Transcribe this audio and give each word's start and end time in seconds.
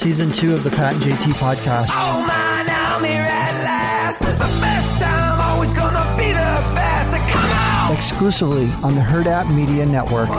season 0.00 0.32
two 0.32 0.54
of 0.54 0.64
the 0.64 0.70
Pat 0.70 0.94
and 0.94 1.02
JT 1.02 1.34
podcast. 1.34 1.88
Oh 1.90 2.24
man, 2.26 2.66
I'm 2.70 3.04
here 3.04 3.20
at 3.20 3.52
last. 3.62 4.18
The 4.18 4.24
best 4.24 4.98
time, 4.98 5.40
always 5.42 5.74
gonna 5.74 6.16
be 6.16 6.28
the 6.28 6.72
best. 6.74 7.10
Come 7.30 7.90
on! 7.90 7.94
Exclusively 7.94 8.70
on 8.82 8.94
the 8.94 9.02
Hurrdat 9.02 9.54
Media 9.54 9.84
Network. 9.84 10.30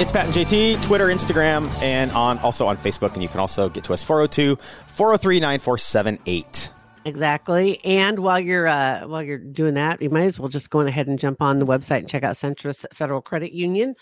It's 0.00 0.10
Pat 0.10 0.24
and 0.24 0.34
JT, 0.34 0.82
Twitter, 0.82 1.06
Instagram, 1.06 1.72
and 1.80 2.10
on 2.10 2.40
also 2.40 2.66
on 2.66 2.76
Facebook. 2.78 3.14
And 3.14 3.22
you 3.22 3.28
can 3.28 3.38
also 3.38 3.68
get 3.68 3.84
to 3.84 3.92
us 3.92 4.02
402 4.02 4.56
403 4.88 5.38
9478. 5.38 6.72
Exactly. 7.04 7.84
And 7.84 8.18
while 8.18 8.40
you're 8.40 8.66
uh, 8.66 9.06
while 9.06 9.22
you're 9.22 9.38
doing 9.38 9.74
that, 9.74 10.02
you 10.02 10.10
might 10.10 10.24
as 10.24 10.40
well 10.40 10.48
just 10.48 10.68
go 10.70 10.80
on 10.80 10.88
ahead 10.88 11.06
and 11.06 11.16
jump 11.16 11.40
on 11.40 11.60
the 11.60 11.66
website 11.66 11.98
and 11.98 12.08
check 12.08 12.24
out 12.24 12.34
Centris 12.34 12.84
Federal 12.92 13.22
Credit 13.22 13.52
Union. 13.52 13.94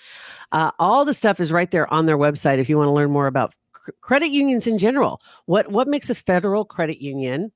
Uh, 0.51 0.71
all 0.79 1.05
the 1.05 1.13
stuff 1.13 1.41
is 1.41 1.53
right 1.53 1.71
there 1.71 1.93
on 1.93 2.07
their 2.07 2.17
website 2.17 2.57
if 2.57 2.71
you 2.71 2.79
want 2.79 2.87
to 2.89 2.93
learn 2.93 3.11
more 3.11 3.27
about 3.27 3.53
cr- 3.53 3.62
credit 4.01 4.29
unions 4.29 4.67
in 4.67 4.79
general. 4.79 5.21
What 5.47 5.71
what 5.71 5.89
makes 5.89 6.11
a 6.11 6.15
federal 6.15 6.65
credit 6.65 7.03
union 7.03 7.53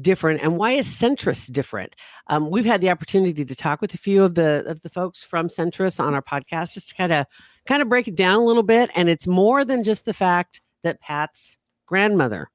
different, 0.00 0.40
and 0.42 0.56
why 0.56 0.72
is 0.72 0.86
Centris 0.86 1.50
different? 1.52 1.94
Um, 2.28 2.50
we've 2.50 2.64
had 2.64 2.80
the 2.80 2.90
opportunity 2.90 3.44
to 3.44 3.54
talk 3.56 3.80
with 3.80 3.92
a 3.94 3.98
few 3.98 4.22
of 4.22 4.34
the 4.34 4.64
of 4.66 4.80
the 4.82 4.90
folks 4.90 5.22
from 5.22 5.48
Centris 5.48 5.98
on 6.00 6.14
our 6.14 6.22
podcast, 6.22 6.74
just 6.74 6.90
to 6.90 6.94
kind 6.94 7.12
of 7.12 7.26
kind 7.66 7.82
of 7.82 7.88
break 7.88 8.08
it 8.08 8.14
down 8.16 8.40
a 8.40 8.44
little 8.44 8.62
bit. 8.62 8.90
And 8.94 9.08
it's 9.08 9.26
more 9.26 9.64
than 9.64 9.84
just 9.84 10.04
the 10.04 10.14
fact 10.14 10.60
that 10.82 11.00
Pat's 11.00 11.56
grandmother 11.86 12.48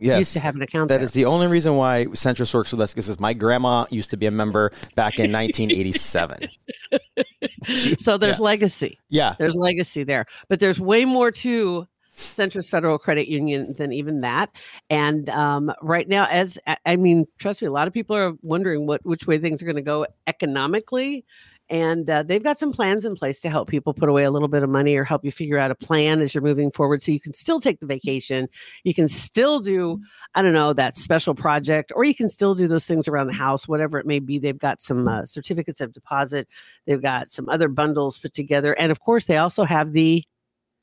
Yes. 0.00 0.18
used 0.18 0.32
to 0.34 0.40
have 0.40 0.54
an 0.54 0.62
account 0.62 0.88
That 0.88 0.98
there. 0.98 1.04
is 1.04 1.10
the 1.12 1.24
only 1.24 1.48
reason 1.48 1.76
why 1.76 2.04
Centris 2.06 2.54
works 2.54 2.70
with 2.70 2.80
us 2.80 2.94
because 2.94 3.18
my 3.18 3.34
grandma 3.34 3.84
used 3.90 4.10
to 4.10 4.16
be 4.16 4.26
a 4.26 4.30
member 4.30 4.70
back 4.94 5.18
in 5.18 5.32
1987. 5.32 6.48
so 7.98 8.16
there's 8.16 8.38
Yeah. 8.38 8.44
legacy. 8.44 8.98
Yeah. 9.08 9.34
There's 9.38 9.56
legacy 9.56 10.04
there. 10.04 10.26
But 10.48 10.60
there's 10.60 10.78
way 10.80 11.04
more 11.04 11.30
to 11.32 11.86
Centris 12.18 12.68
Federal 12.68 12.98
Credit 12.98 13.28
Union 13.28 13.74
than 13.78 13.92
even 13.92 14.20
that. 14.22 14.50
And 14.90 15.28
um, 15.30 15.72
right 15.82 16.08
now, 16.08 16.26
as 16.26 16.58
I- 16.84 16.96
mean, 16.96 17.26
trust 17.38 17.62
me, 17.62 17.68
a 17.68 17.72
lot 17.72 17.86
of 17.86 17.94
people 17.94 18.16
are 18.16 18.32
wondering 18.42 18.86
what 18.86 19.04
which 19.04 19.26
way 19.26 19.38
things 19.38 19.62
are 19.62 19.66
going 19.66 19.76
to 19.76 19.82
go 19.82 20.06
economically. 20.26 21.24
And 21.70 22.08
uh, 22.08 22.22
they've 22.22 22.42
got 22.42 22.58
some 22.58 22.72
plans 22.72 23.04
in 23.04 23.14
place 23.14 23.42
to 23.42 23.50
help 23.50 23.68
people 23.68 23.92
put 23.92 24.08
away 24.08 24.24
a 24.24 24.30
little 24.30 24.48
bit 24.48 24.62
of 24.62 24.70
money 24.70 24.96
or 24.96 25.04
help 25.04 25.22
you 25.22 25.30
figure 25.30 25.58
out 25.58 25.70
a 25.70 25.74
plan 25.74 26.22
as 26.22 26.34
you're 26.34 26.42
moving 26.42 26.70
forward 26.70 27.02
so 27.02 27.12
you 27.12 27.20
can 27.20 27.34
still 27.34 27.60
take 27.60 27.78
the 27.80 27.86
vacation. 27.86 28.48
You 28.84 28.94
can 28.94 29.06
still 29.06 29.60
do, 29.60 30.00
I 30.34 30.40
don't 30.40 30.54
know, 30.54 30.72
that 30.72 30.96
special 30.96 31.34
project, 31.34 31.92
or 31.94 32.04
you 32.04 32.14
can 32.14 32.30
still 32.30 32.54
do 32.54 32.68
those 32.68 32.86
things 32.86 33.06
around 33.06 33.26
the 33.26 33.34
house, 33.34 33.68
whatever 33.68 33.98
it 33.98 34.06
may 34.06 34.18
be. 34.18 34.38
They've 34.38 34.58
got 34.58 34.80
some 34.80 35.06
uh, 35.06 35.26
certificates 35.26 35.82
of 35.82 35.92
deposit, 35.92 36.48
they've 36.86 37.02
got 37.02 37.30
some 37.30 37.50
other 37.50 37.68
bundles 37.68 38.16
put 38.16 38.32
together. 38.32 38.72
And 38.72 38.90
of 38.90 39.00
course, 39.00 39.26
they 39.26 39.36
also 39.36 39.64
have 39.64 39.92
the 39.92 40.24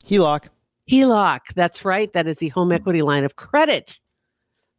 HELOC. 0.05 0.49
HELOC. 0.89 1.39
That's 1.55 1.83
right. 1.85 2.11
That 2.13 2.27
is 2.27 2.37
the 2.37 2.49
home 2.49 2.71
equity 2.71 3.01
line 3.01 3.23
of 3.23 3.35
credit. 3.35 3.99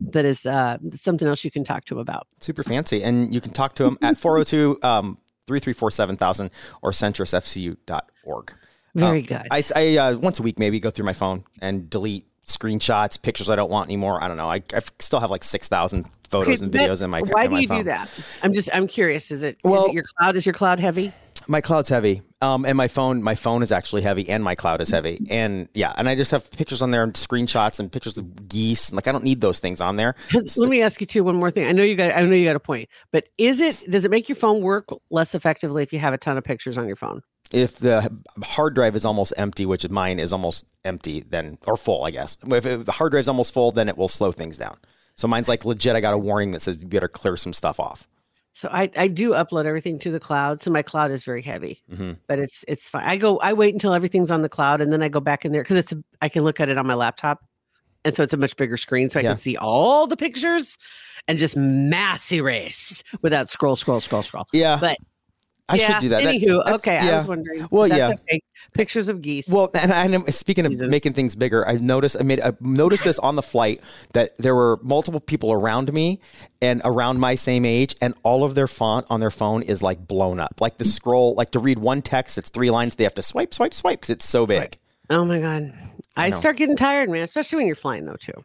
That 0.00 0.24
is 0.24 0.44
uh, 0.44 0.78
something 0.94 1.26
else 1.26 1.42
you 1.44 1.50
can 1.50 1.64
talk 1.64 1.84
to 1.86 1.94
him 1.94 1.98
about. 2.00 2.26
Super 2.40 2.62
fancy. 2.62 3.02
And 3.02 3.32
you 3.32 3.40
can 3.40 3.52
talk 3.52 3.74
to 3.76 3.84
him 3.84 3.98
at 4.02 4.18
402 4.18 4.78
um, 4.86 5.18
334 5.46 5.90
7000 5.90 6.50
or 6.82 6.90
centrisfcu.org. 6.90 8.54
Very 8.94 9.20
Um, 9.20 9.24
good. 9.26 9.42
I, 9.50 9.62
I 9.74 9.96
uh, 9.96 10.16
once 10.18 10.38
a 10.38 10.42
week 10.42 10.58
maybe 10.58 10.80
go 10.80 10.90
through 10.90 11.04
my 11.06 11.12
phone 11.12 11.44
and 11.60 11.88
delete 11.90 12.26
screenshots, 12.46 13.20
pictures 13.20 13.50
I 13.50 13.56
don't 13.56 13.70
want 13.70 13.88
anymore. 13.88 14.22
I 14.22 14.28
don't 14.28 14.36
know. 14.36 14.48
I, 14.48 14.62
I 14.74 14.80
still 14.98 15.18
have 15.20 15.30
like 15.30 15.42
6,000 15.44 16.08
photos 16.30 16.62
Okay, 16.62 16.64
and 16.64 16.72
videos 16.72 17.02
in 17.02 17.10
my 17.10 17.20
Why 17.22 17.44
in 17.44 17.50
do 17.54 17.60
you 17.60 17.68
phone. 17.68 17.78
do 17.78 17.84
that? 17.84 18.08
I'm 18.42 18.52
just 18.54 18.68
I'm 18.72 18.86
curious. 18.86 19.30
Is 19.30 19.42
it, 19.42 19.56
is 19.56 19.70
Well- 19.70 19.86
it 19.86 19.92
your 19.94 20.04
cloud? 20.18 20.36
Is 20.36 20.46
your 20.46 20.52
cloud 20.54 20.78
heavy? 20.78 21.12
My 21.48 21.60
cloud's 21.60 21.88
heavy, 21.88 22.22
um, 22.42 22.64
and 22.66 22.76
my 22.76 22.88
phone 22.88 23.22
my 23.22 23.34
phone 23.34 23.62
is 23.62 23.72
actually 23.72 24.02
heavy, 24.02 24.28
and 24.28 24.44
my 24.44 24.54
cloud 24.54 24.80
is 24.80 24.90
heavy, 24.90 25.26
and 25.30 25.68
yeah, 25.74 25.92
and 25.96 26.08
I 26.08 26.14
just 26.14 26.30
have 26.32 26.50
pictures 26.50 26.82
on 26.82 26.90
there 26.90 27.02
and 27.02 27.14
screenshots 27.14 27.80
and 27.80 27.90
pictures 27.90 28.18
of 28.18 28.48
geese. 28.48 28.92
Like 28.92 29.06
I 29.08 29.12
don't 29.12 29.24
need 29.24 29.40
those 29.40 29.60
things 29.60 29.80
on 29.80 29.96
there. 29.96 30.14
Let 30.56 30.68
me 30.68 30.82
ask 30.82 31.00
you 31.00 31.06
too 31.06 31.24
one 31.24 31.36
more 31.36 31.50
thing. 31.50 31.66
I 31.66 31.72
know 31.72 31.82
you 31.82 31.94
got 31.96 32.12
I 32.12 32.20
know 32.22 32.34
you 32.34 32.44
got 32.44 32.56
a 32.56 32.60
point, 32.60 32.88
but 33.12 33.24
is 33.38 33.60
it 33.60 33.82
does 33.90 34.04
it 34.04 34.10
make 34.10 34.28
your 34.28 34.36
phone 34.36 34.60
work 34.62 34.88
less 35.10 35.34
effectively 35.34 35.82
if 35.82 35.92
you 35.92 35.98
have 35.98 36.12
a 36.14 36.18
ton 36.18 36.36
of 36.36 36.44
pictures 36.44 36.76
on 36.76 36.86
your 36.86 36.96
phone? 36.96 37.22
If 37.52 37.78
the 37.78 38.10
hard 38.42 38.74
drive 38.74 38.96
is 38.96 39.04
almost 39.04 39.32
empty, 39.36 39.66
which 39.66 39.88
mine 39.88 40.18
is 40.18 40.32
almost 40.32 40.66
empty, 40.84 41.20
then 41.20 41.58
or 41.66 41.76
full, 41.76 42.04
I 42.04 42.10
guess. 42.10 42.36
If 42.46 42.66
it- 42.66 42.84
the 42.86 42.92
hard 42.92 43.12
drive's 43.12 43.28
almost 43.28 43.54
full, 43.54 43.70
then 43.70 43.88
it 43.88 43.96
will 43.96 44.08
slow 44.08 44.32
things 44.32 44.58
down. 44.58 44.76
So 45.16 45.28
mine's 45.28 45.48
like 45.48 45.64
legit. 45.64 45.94
I 45.96 46.00
got 46.00 46.12
a 46.12 46.18
warning 46.18 46.50
that 46.50 46.60
says 46.60 46.76
you 46.80 46.86
better 46.86 47.08
clear 47.08 47.36
some 47.36 47.52
stuff 47.52 47.78
off. 47.80 48.08
So 48.56 48.70
I, 48.72 48.90
I 48.96 49.08
do 49.08 49.32
upload 49.32 49.66
everything 49.66 49.98
to 49.98 50.10
the 50.10 50.18
cloud. 50.18 50.62
So 50.62 50.70
my 50.70 50.80
cloud 50.80 51.10
is 51.10 51.24
very 51.24 51.42
heavy, 51.42 51.82
hmm 51.94 52.12
but 52.26 52.38
it's 52.38 52.64
it's 52.66 52.88
fine. 52.88 53.04
I 53.04 53.18
go 53.18 53.36
I 53.38 53.52
wait 53.52 53.74
until 53.74 53.92
everything's 53.92 54.30
on 54.30 54.40
the 54.40 54.48
cloud 54.48 54.80
and 54.80 54.90
then 54.90 55.02
I 55.02 55.08
go 55.08 55.20
back 55.20 55.44
in 55.44 55.52
there 55.52 55.62
because 55.62 55.76
it's 55.76 55.92
a, 55.92 56.02
I 56.22 56.30
can 56.30 56.42
look 56.42 56.58
at 56.58 56.70
it 56.70 56.78
on 56.78 56.86
my 56.86 56.94
laptop, 56.94 57.44
and 58.02 58.14
so 58.14 58.22
it's 58.22 58.32
a 58.32 58.38
much 58.38 58.56
bigger 58.56 58.78
screen, 58.78 59.10
so 59.10 59.20
I 59.20 59.24
Yeah. 59.24 59.32
can 59.32 59.36
see 59.36 59.58
all 59.58 60.06
the 60.06 60.16
pictures 60.16 60.78
and 61.28 61.38
just 61.38 61.54
mass 61.54 62.32
erase 62.32 63.02
without 63.20 63.50
scroll 63.50 63.76
scroll 63.76 64.00
scroll 64.00 64.22
scroll. 64.22 64.46
Yeah, 64.54 64.78
But 64.80 64.96
I 65.68 65.76
yeah, 65.76 65.86
should 65.86 66.00
do 66.00 66.08
that. 66.10 66.22
That- 66.22 66.34
Anywho, 66.36 66.64
that's- 66.64 66.74
okay, 66.76 66.96
I 66.98 67.06
yeah. 67.06 67.18
was 67.18 67.26
wondering. 67.26 67.66
Well, 67.70 67.88
That's 67.88 67.98
yeah. 67.98 68.08
okay. 68.10 68.40
Pictures 68.74 69.08
of 69.08 69.20
geese. 69.20 69.48
Well, 69.48 69.68
and 69.74 69.92
I 69.92 70.06
know, 70.06 70.24
speaking 70.26 70.64
of 70.64 70.72
Season. 70.72 70.90
making 70.90 71.14
things 71.14 71.34
bigger, 71.34 71.66
I've 71.66 71.82
noticed 71.82 72.16
I 72.18 72.22
made 72.22 72.40
I 72.40 72.52
noticed 72.60 73.02
this 73.04 73.18
on 73.18 73.34
the 73.34 73.42
flight 73.42 73.80
that 74.12 74.36
there 74.38 74.54
were 74.54 74.78
multiple 74.82 75.18
people 75.20 75.50
around 75.50 75.92
me 75.92 76.20
and 76.62 76.80
around 76.84 77.18
my 77.18 77.34
same 77.34 77.64
age, 77.64 77.96
and 78.00 78.14
all 78.22 78.44
of 78.44 78.54
their 78.54 78.68
font 78.68 79.06
on 79.10 79.18
their 79.20 79.30
phone 79.30 79.62
is 79.62 79.82
like 79.82 80.06
blown 80.06 80.38
up. 80.38 80.60
Like 80.60 80.78
the 80.78 80.84
scroll, 80.84 81.34
like 81.34 81.50
to 81.50 81.58
read 81.58 81.78
one 81.78 82.00
text, 82.02 82.38
it's 82.38 82.50
three 82.50 82.70
lines. 82.70 82.94
They 82.96 83.04
have 83.04 83.14
to 83.14 83.22
swipe, 83.22 83.52
swipe, 83.52 83.74
swipe 83.74 84.00
because 84.00 84.10
it's 84.10 84.24
so 84.24 84.46
big. 84.46 84.78
oh 85.10 85.24
my 85.24 85.40
god, 85.40 85.72
I, 86.16 86.28
know. 86.28 86.38
start 86.38 86.56
getting 86.58 86.76
tired, 86.76 87.10
man. 87.10 87.22
Especially 87.22 87.56
when 87.56 87.66
you're 87.66 87.76
flying 87.76 88.04
though 88.04 88.16
too. 88.16 88.44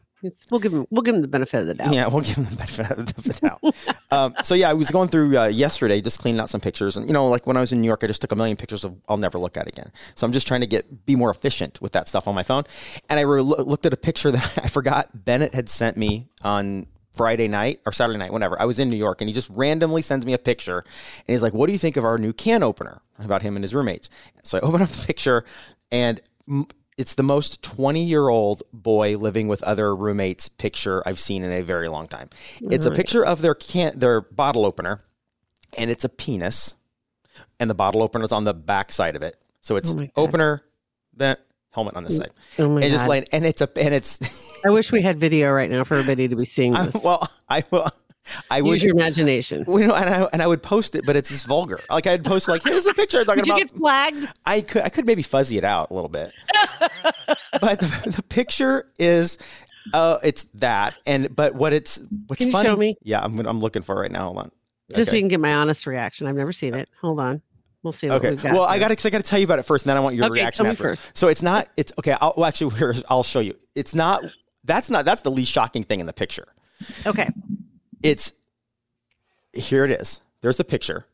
We'll 0.51 0.59
give 0.59 0.71
them 0.71 0.87
we'll 0.89 1.01
give 1.01 1.15
them 1.15 1.21
the 1.21 1.27
benefit 1.27 1.61
of 1.61 1.67
the 1.67 1.73
doubt. 1.73 1.93
Yeah, 1.93 2.07
we'll 2.07 2.21
give 2.21 2.35
them 2.35 2.45
the 2.45 2.55
benefit 2.55 2.91
of 2.91 3.05
the 3.23 3.33
doubt. 3.41 3.95
um, 4.11 4.35
so 4.43 4.55
yeah, 4.55 4.69
I 4.69 4.73
was 4.73 4.91
going 4.91 5.09
through 5.09 5.37
uh, 5.37 5.47
yesterday, 5.47 6.01
just 6.01 6.19
cleaning 6.19 6.39
out 6.39 6.49
some 6.49 6.61
pictures, 6.61 6.97
and 6.97 7.07
you 7.07 7.13
know, 7.13 7.27
like 7.27 7.47
when 7.47 7.57
I 7.57 7.61
was 7.61 7.71
in 7.71 7.81
New 7.81 7.87
York, 7.87 8.03
I 8.03 8.07
just 8.07 8.21
took 8.21 8.31
a 8.31 8.35
million 8.35 8.57
pictures 8.57 8.83
of 8.83 8.95
I'll 9.09 9.17
never 9.17 9.39
look 9.39 9.57
at 9.57 9.67
again. 9.67 9.91
So 10.15 10.25
I'm 10.25 10.33
just 10.33 10.47
trying 10.47 10.61
to 10.61 10.67
get 10.67 11.05
be 11.05 11.15
more 11.15 11.29
efficient 11.29 11.81
with 11.81 11.93
that 11.93 12.07
stuff 12.07 12.27
on 12.27 12.35
my 12.35 12.43
phone. 12.43 12.63
And 13.09 13.19
I 13.19 13.23
re- 13.23 13.41
looked 13.41 13.85
at 13.85 13.93
a 13.93 13.97
picture 13.97 14.31
that 14.31 14.59
I 14.63 14.67
forgot 14.67 15.09
Bennett 15.13 15.53
had 15.53 15.69
sent 15.69 15.97
me 15.97 16.27
on 16.43 16.87
Friday 17.13 17.47
night 17.47 17.81
or 17.85 17.91
Saturday 17.91 18.17
night, 18.17 18.31
whenever 18.31 18.61
I 18.61 18.65
was 18.65 18.79
in 18.79 18.89
New 18.89 18.97
York, 18.97 19.21
and 19.21 19.27
he 19.27 19.33
just 19.33 19.49
randomly 19.49 20.01
sends 20.01 20.25
me 20.25 20.33
a 20.33 20.37
picture, 20.37 20.79
and 20.79 21.33
he's 21.33 21.41
like, 21.41 21.53
"What 21.53 21.67
do 21.67 21.73
you 21.73 21.79
think 21.79 21.97
of 21.97 22.05
our 22.05 22.17
new 22.17 22.33
can 22.33 22.63
opener?" 22.63 23.01
About 23.19 23.41
him 23.41 23.55
and 23.55 23.63
his 23.63 23.75
roommates. 23.75 24.09
So 24.43 24.57
I 24.57 24.61
open 24.61 24.81
up 24.81 24.89
the 24.89 25.05
picture, 25.05 25.45
and 25.91 26.21
it's 26.97 27.15
the 27.15 27.23
most 27.23 27.61
20 27.63 28.03
year 28.03 28.27
old 28.27 28.63
boy 28.73 29.17
living 29.17 29.47
with 29.47 29.63
other 29.63 29.95
roommates 29.95 30.49
picture 30.49 31.01
I've 31.07 31.19
seen 31.19 31.43
in 31.43 31.51
a 31.51 31.61
very 31.61 31.87
long 31.87 32.07
time. 32.07 32.29
It's 32.61 32.85
a 32.85 32.91
picture 32.91 33.25
of 33.25 33.41
their 33.41 33.55
can 33.55 33.97
their 33.97 34.21
bottle 34.21 34.65
opener, 34.65 35.03
and 35.77 35.89
it's 35.89 36.03
a 36.03 36.09
penis, 36.09 36.75
and 37.59 37.69
the 37.69 37.73
bottle 37.75 38.01
opener 38.03 38.25
is 38.25 38.31
on 38.31 38.43
the 38.43 38.53
back 38.53 38.91
side 38.91 39.15
of 39.15 39.23
it. 39.23 39.35
So 39.61 39.75
it's 39.75 39.91
Oh 39.93 40.07
opener, 40.15 40.61
that 41.17 41.39
helmet 41.71 41.95
on 41.95 42.03
this 42.03 42.17
mm. 42.17 42.21
side, 42.23 42.31
Oh 42.59 42.77
and 42.77 42.91
just 42.91 43.05
God. 43.05 43.09
laying, 43.09 43.25
and 43.31 43.45
it's 43.45 43.61
a 43.61 43.69
and 43.79 43.93
it's 43.93 44.65
I 44.65 44.69
wish 44.69 44.91
we 44.91 45.01
had 45.01 45.19
video 45.19 45.51
right 45.51 45.69
now 45.69 45.83
for 45.83 45.95
everybody 45.95 46.27
to 46.27 46.35
be 46.35 46.45
seeing 46.45 46.75
I- 46.75 46.87
this. 46.87 47.03
well, 47.03 47.29
I 47.49 47.63
will. 47.71 47.89
I 48.49 48.61
would, 48.61 48.73
Use 48.73 48.83
your 48.83 48.93
imagination. 48.93 49.65
you 49.67 49.87
know, 49.87 49.93
and 49.95 50.09
I, 50.09 50.27
and 50.33 50.41
I 50.41 50.47
would 50.47 50.61
post 50.63 50.95
it, 50.95 51.05
but 51.05 51.15
it's 51.15 51.29
just 51.29 51.47
vulgar. 51.47 51.79
Like 51.89 52.07
I'd 52.07 52.23
post 52.23 52.47
like, 52.47 52.63
"Here's 52.63 52.83
the 52.85 52.93
picture 52.93 53.19
I'm 53.19 53.25
talking 53.25 53.43
Did 53.43 53.47
you 53.47 53.53
about." 53.53 53.67
get 53.69 53.77
flagged? 53.77 54.27
I 54.45 54.61
could 54.61 54.81
I 54.83 54.89
could 54.89 55.05
maybe 55.05 55.21
fuzzy 55.21 55.57
it 55.57 55.63
out 55.63 55.89
a 55.91 55.93
little 55.93 56.09
bit, 56.09 56.33
but 57.59 57.79
the, 57.79 58.13
the 58.17 58.23
picture 58.23 58.91
is 58.99 59.37
uh 59.93 60.17
it's 60.23 60.43
that 60.55 60.95
and 61.05 61.35
but 61.35 61.55
what 61.55 61.73
it's 61.73 61.99
what's 62.27 62.43
Can 62.43 62.51
funny 62.51 62.69
show 62.69 62.75
me? 62.75 62.95
yeah 63.01 63.19
I'm 63.23 63.39
I'm 63.39 63.59
looking 63.59 63.81
for 63.81 63.95
right 63.95 64.11
now 64.11 64.25
hold 64.25 64.37
on 64.37 64.51
Just 64.95 65.09
so 65.09 65.15
you 65.17 65.21
can 65.23 65.27
get 65.29 65.39
my 65.39 65.53
honest 65.55 65.87
reaction. 65.87 66.27
I've 66.27 66.35
never 66.35 66.53
seen 66.53 66.75
it. 66.75 66.87
Hold 67.01 67.19
on. 67.19 67.41
We'll 67.83 67.91
see 67.91 68.07
what 68.09 68.23
okay 68.23 68.51
well 68.51 68.63
I 68.63 68.77
got 68.77 68.91
I 68.91 69.09
got 69.09 69.17
to 69.17 69.23
tell 69.23 69.39
you 69.39 69.45
about 69.45 69.57
it 69.57 69.63
first 69.63 69.85
and 69.85 69.89
then 69.89 69.97
I 69.97 69.99
want 70.01 70.15
your 70.15 70.25
Okay, 70.25 70.33
reaction 70.33 70.65
tell 70.65 70.71
me 70.71 70.75
first. 70.77 71.17
so 71.17 71.29
it's 71.29 71.41
not 71.41 71.67
it's 71.77 71.91
okay 71.97 72.15
I'll 72.21 72.33
well, 72.37 72.45
actually 72.45 73.03
I'll 73.09 73.23
show 73.23 73.39
you 73.39 73.55
it's 73.73 73.95
not 73.95 74.21
that's 74.63 74.91
not 74.91 75.03
that's 75.03 75.23
the 75.23 75.31
least 75.31 75.51
shocking 75.51 75.83
thing 75.83 75.99
in 75.99 76.05
the 76.05 76.13
picture 76.13 76.45
Okay. 77.07 77.29
It's 78.03 78.33
here 79.53 79.83
it 79.85 79.91
is 79.91 80.19
there's 80.41 80.57
the 80.57 80.63
picture 80.63 81.05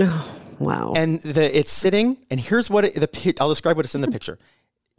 Oh, 0.00 0.36
wow. 0.58 0.92
and 0.96 1.20
the 1.22 1.56
it's 1.56 1.72
sitting 1.72 2.18
and 2.30 2.38
here's 2.40 2.68
what 2.70 2.84
it, 2.84 2.94
the 2.94 3.34
I'll 3.40 3.48
describe 3.48 3.76
what 3.76 3.84
it's 3.84 3.94
in 3.94 4.00
the 4.00 4.08
picture 4.10 4.38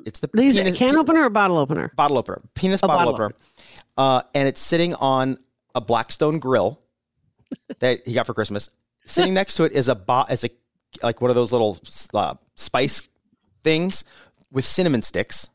it's 0.05 0.19
the 0.19 0.29
These 0.33 0.55
a 0.57 0.63
penis- 0.63 0.77
can 0.77 0.95
opener 0.95 1.25
or 1.25 1.29
bottle 1.29 1.57
opener? 1.57 1.91
bottle 1.95 2.17
opener, 2.17 2.37
penis 2.55 2.79
bottle, 2.81 2.97
bottle 2.97 3.13
opener, 3.13 3.35
uh, 3.97 4.21
and 4.33 4.47
it's 4.47 4.61
sitting 4.61 4.93
on 4.95 5.37
a 5.75 5.81
Blackstone 5.81 6.39
grill 6.39 6.79
that 7.79 8.07
he 8.07 8.13
got 8.13 8.25
for 8.25 8.33
Christmas. 8.33 8.69
Sitting 9.05 9.33
next 9.33 9.55
to 9.55 9.65
it 9.65 9.73
is 9.73 9.89
a 9.89 9.95
bo- 9.95 10.23
is 10.29 10.45
a 10.45 10.49
like 11.03 11.19
one 11.19 11.29
of 11.31 11.35
those 11.35 11.51
little 11.51 11.77
uh, 12.13 12.33
spice 12.55 13.01
things 13.63 14.05
with 14.51 14.63
cinnamon 14.63 15.01
sticks. 15.01 15.49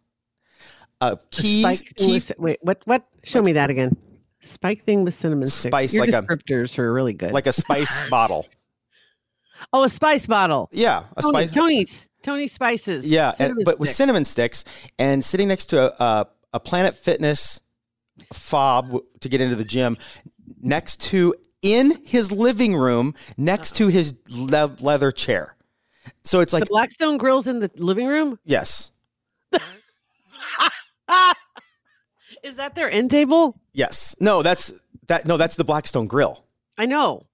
Uh, 1.00 1.16
keys, 1.30 1.62
Spike 1.80 1.96
key, 1.96 2.20
wait, 2.36 2.58
what? 2.62 2.82
What? 2.84 3.04
Show 3.24 3.40
me 3.42 3.52
that 3.54 3.70
again. 3.70 3.96
Spike 4.44 4.84
thing 4.84 5.04
with 5.04 5.14
cinnamon 5.14 5.48
sticks. 5.48 5.72
Spice, 5.72 5.94
Your 5.94 6.06
like 6.06 6.14
a- 6.14 6.22
descriptors 6.22 6.78
are 6.78 6.92
really 6.92 7.12
good. 7.14 7.32
like 7.32 7.46
a 7.46 7.52
spice 7.52 8.00
bottle. 8.10 8.46
oh, 9.72 9.84
a 9.84 9.88
spice 9.88 10.26
bottle. 10.26 10.68
Yeah, 10.72 11.04
a 11.16 11.22
Tony, 11.22 11.46
spice. 11.46 11.50
Tony's. 11.50 12.06
Tony 12.24 12.48
Spices. 12.48 13.06
Yeah, 13.06 13.32
and, 13.38 13.64
but 13.64 13.78
with 13.78 13.90
cinnamon 13.90 14.24
sticks 14.24 14.64
and 14.98 15.22
sitting 15.22 15.46
next 15.46 15.66
to 15.66 15.78
a, 15.78 16.04
a, 16.04 16.26
a 16.54 16.60
Planet 16.60 16.94
Fitness 16.94 17.60
fob 18.32 18.96
to 19.20 19.28
get 19.28 19.42
into 19.42 19.54
the 19.56 19.64
gym, 19.64 19.98
next 20.60 21.02
to 21.02 21.34
in 21.60 22.02
his 22.04 22.32
living 22.32 22.76
room, 22.76 23.14
next 23.36 23.72
uh-huh. 23.72 23.90
to 23.90 23.92
his 23.92 24.14
le- 24.30 24.74
leather 24.80 25.12
chair. 25.12 25.54
So 26.22 26.40
it's 26.40 26.54
like 26.54 26.62
the 26.64 26.70
Blackstone 26.70 27.18
Grill's 27.18 27.46
in 27.46 27.60
the 27.60 27.70
living 27.76 28.06
room. 28.06 28.38
yes, 28.44 28.90
Is 32.44 32.56
that 32.56 32.74
their 32.74 32.90
end 32.90 33.10
table? 33.10 33.56
yes, 33.72 34.14
no, 34.20 34.42
that's 34.42 34.72
that. 35.08 35.26
No, 35.26 35.36
that's 35.36 35.56
the 35.56 35.64
Blackstone 35.64 36.06
Grill. 36.06 36.44
I 36.78 36.86
know. 36.86 37.26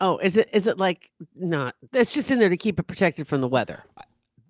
Oh, 0.00 0.18
is 0.18 0.36
it 0.36 0.48
is 0.52 0.66
it 0.66 0.78
like 0.78 1.10
not? 1.36 1.76
It's 1.92 2.12
just 2.12 2.30
in 2.30 2.38
there 2.38 2.48
to 2.48 2.56
keep 2.56 2.78
it 2.80 2.84
protected 2.84 3.28
from 3.28 3.40
the 3.40 3.48
weather. 3.48 3.84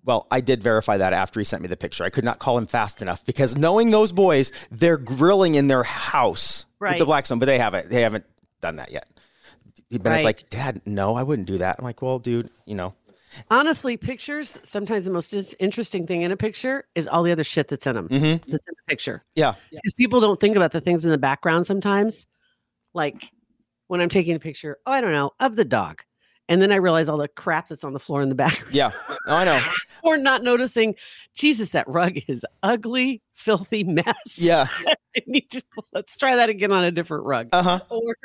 Well, 0.03 0.27
I 0.31 0.39
did 0.41 0.61
verify 0.63 0.97
that 0.97 1.13
after 1.13 1.39
he 1.39 1.43
sent 1.43 1.61
me 1.63 1.67
the 1.67 1.77
picture. 1.77 2.03
I 2.03 2.09
could 2.09 2.23
not 2.23 2.39
call 2.39 2.57
him 2.57 2.67
fast 2.67 3.01
enough 3.01 3.25
because 3.25 3.57
knowing 3.57 3.89
those 3.91 4.11
boys, 4.11 4.51
they're 4.71 4.97
grilling 4.97 5.55
in 5.55 5.67
their 5.67 5.83
house 5.83 6.65
with 6.79 6.97
the 6.99 7.05
Blackstone, 7.05 7.39
but 7.39 7.47
they 7.47 7.57
haven't. 7.59 7.89
They 7.89 8.01
haven't 8.01 8.25
done 8.61 8.75
that 8.77 8.91
yet. 8.91 9.09
Bennett's 9.91 10.23
Right. 10.23 10.25
like, 10.25 10.49
Dad, 10.49 10.81
no, 10.85 11.15
I 11.15 11.23
wouldn't 11.23 11.47
do 11.47 11.57
that. 11.59 11.75
I'm 11.79 11.85
like, 11.85 12.01
well, 12.01 12.19
dude, 12.19 12.49
you 12.65 12.75
know, 12.75 12.93
Honestly, 13.51 13.97
pictures 13.97 14.57
sometimes 14.63 15.05
the 15.05 15.11
most 15.11 15.33
interesting 15.59 16.05
thing 16.05 16.21
in 16.21 16.31
a 16.31 16.37
picture 16.37 16.85
is 16.95 17.07
all 17.07 17.23
the 17.23 17.31
other 17.31 17.43
shit 17.43 17.67
that's 17.67 17.85
in 17.87 17.95
them. 17.95 18.07
Mhm. 18.09 18.39
That's 18.45 18.63
in 18.67 18.73
the 18.75 18.83
picture. 18.87 19.23
yeah, 19.35 19.53
because 19.71 19.93
people 19.93 20.19
don't 20.21 20.39
think 20.39 20.55
about 20.55 20.71
the 20.71 20.81
things 20.81 21.05
in 21.05 21.11
the 21.11 21.17
background 21.17 21.65
sometimes. 21.65 22.27
Like 22.93 23.29
when 23.87 24.01
I'm 24.01 24.09
taking 24.09 24.35
a 24.35 24.39
picture, 24.39 24.77
oh, 24.85 24.91
I 24.91 25.01
don't 25.01 25.11
know, 25.11 25.31
of 25.39 25.55
the 25.55 25.65
dog. 25.65 26.01
And 26.47 26.61
then 26.61 26.71
I 26.71 26.75
realize 26.75 27.09
all 27.09 27.17
the 27.17 27.27
crap 27.27 27.69
that's 27.69 27.83
on 27.83 27.93
the 27.93 27.99
floor 27.99 28.21
in 28.21 28.29
the 28.29 28.35
background. 28.45 28.73
yeah. 28.75 28.91
No, 29.27 29.35
I 29.35 29.43
know. 29.45 29.61
or 30.03 30.17
not 30.17 30.43
noticing, 30.43 30.95
Jesus, 31.35 31.71
that 31.71 31.87
rug 31.87 32.17
is 32.27 32.45
ugly, 32.63 33.21
filthy 33.33 33.83
mess. 33.83 34.37
Yeah. 34.37 34.67
I 34.87 35.21
need 35.27 35.49
to, 35.51 35.61
let's 35.93 36.17
try 36.17 36.35
that 36.37 36.49
again 36.49 36.71
on 36.71 36.83
a 36.83 36.91
different 36.91 37.25
rug. 37.25 37.49
Uh 37.51 37.63
huh. 37.63 37.79
or 37.89 38.15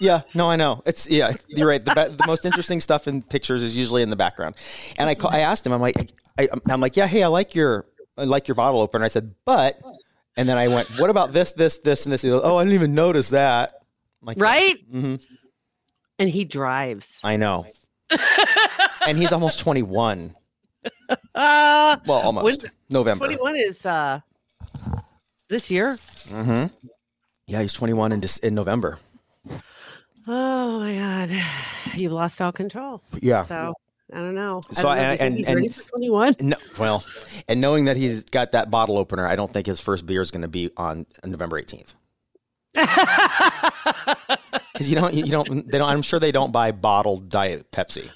Yeah. 0.00 0.22
No, 0.34 0.50
I 0.50 0.56
know. 0.56 0.82
It's 0.86 1.08
yeah. 1.08 1.32
You're 1.48 1.68
right. 1.68 1.84
The 1.84 1.94
be- 1.94 2.16
the 2.16 2.26
most 2.26 2.44
interesting 2.44 2.80
stuff 2.80 3.06
in 3.08 3.22
pictures 3.22 3.62
is 3.62 3.76
usually 3.76 4.02
in 4.02 4.10
the 4.10 4.16
background. 4.16 4.56
And 4.98 5.08
I 5.08 5.14
ca- 5.14 5.28
I 5.28 5.40
asked 5.40 5.66
him. 5.66 5.72
I'm 5.72 5.80
like 5.80 6.12
I, 6.38 6.48
I'm 6.68 6.80
like 6.80 6.96
yeah. 6.96 7.06
Hey, 7.06 7.22
I 7.22 7.28
like 7.28 7.54
your 7.54 7.86
I 8.18 8.24
like 8.24 8.48
your 8.48 8.54
bottle 8.54 8.80
opener. 8.80 9.04
I 9.04 9.08
said, 9.08 9.34
but 9.44 9.80
and 10.36 10.48
then 10.48 10.58
I 10.58 10.68
went, 10.68 10.88
what 10.98 11.10
about 11.10 11.32
this, 11.32 11.52
this, 11.52 11.78
this, 11.78 12.04
and 12.04 12.12
this? 12.12 12.22
He 12.22 12.28
goes, 12.28 12.42
oh, 12.44 12.56
I 12.56 12.64
didn't 12.64 12.74
even 12.74 12.94
notice 12.94 13.30
that. 13.30 13.72
I'm 14.22 14.26
like, 14.26 14.38
right? 14.38 14.76
hmm 14.90 15.16
And 16.18 16.28
he 16.28 16.44
drives. 16.44 17.18
I 17.24 17.36
know. 17.36 17.66
and 19.06 19.16
he's 19.18 19.32
almost 19.32 19.58
21. 19.60 20.34
Well, 21.34 22.10
almost 22.10 22.62
When- 22.62 22.70
November. 22.90 23.26
21 23.26 23.56
is 23.56 23.84
uh, 23.86 24.20
this 25.48 25.70
year. 25.70 25.96
Mm-hmm. 26.28 26.66
Yeah, 27.46 27.62
he's 27.62 27.72
21 27.72 28.12
in 28.12 28.22
in 28.42 28.54
November. 28.54 28.98
Oh 30.26 30.80
my 30.80 30.94
God. 30.94 31.30
You've 31.94 32.12
lost 32.12 32.40
all 32.40 32.50
control. 32.52 33.02
Yeah. 33.20 33.42
So 33.42 33.74
I 34.12 34.16
don't 34.18 34.34
know. 34.34 34.62
I 34.70 34.74
So 34.74 34.82
don't 34.88 34.96
know. 34.96 35.02
I- 35.10 35.16
Do 35.16 35.22
you 35.24 35.26
and- 35.26 35.46
and- 35.46 35.54
ready 35.56 35.68
for 35.68 35.82
21. 35.90 36.36
No, 36.40 36.56
well, 36.78 37.04
and 37.48 37.60
knowing 37.60 37.84
that 37.84 37.96
he's 37.96 38.24
got 38.24 38.52
that 38.52 38.70
bottle 38.70 38.98
opener, 38.98 39.26
I 39.26 39.36
don't 39.36 39.52
think 39.52 39.66
his 39.66 39.78
first 39.80 40.06
beer 40.06 40.22
is 40.22 40.30
going 40.30 40.42
to 40.42 40.48
be 40.48 40.70
on 40.76 41.06
November 41.24 41.60
18th. 41.60 41.94
Because 44.72 44.88
you 44.88 44.94
don't, 44.96 45.14
you 45.14 45.24
don't, 45.26 45.70
they 45.70 45.78
don't. 45.78 45.88
I'm 45.88 46.02
sure 46.02 46.18
they 46.20 46.32
don't 46.32 46.52
buy 46.52 46.72
bottled 46.72 47.28
Diet 47.28 47.70
Pepsi. 47.70 48.08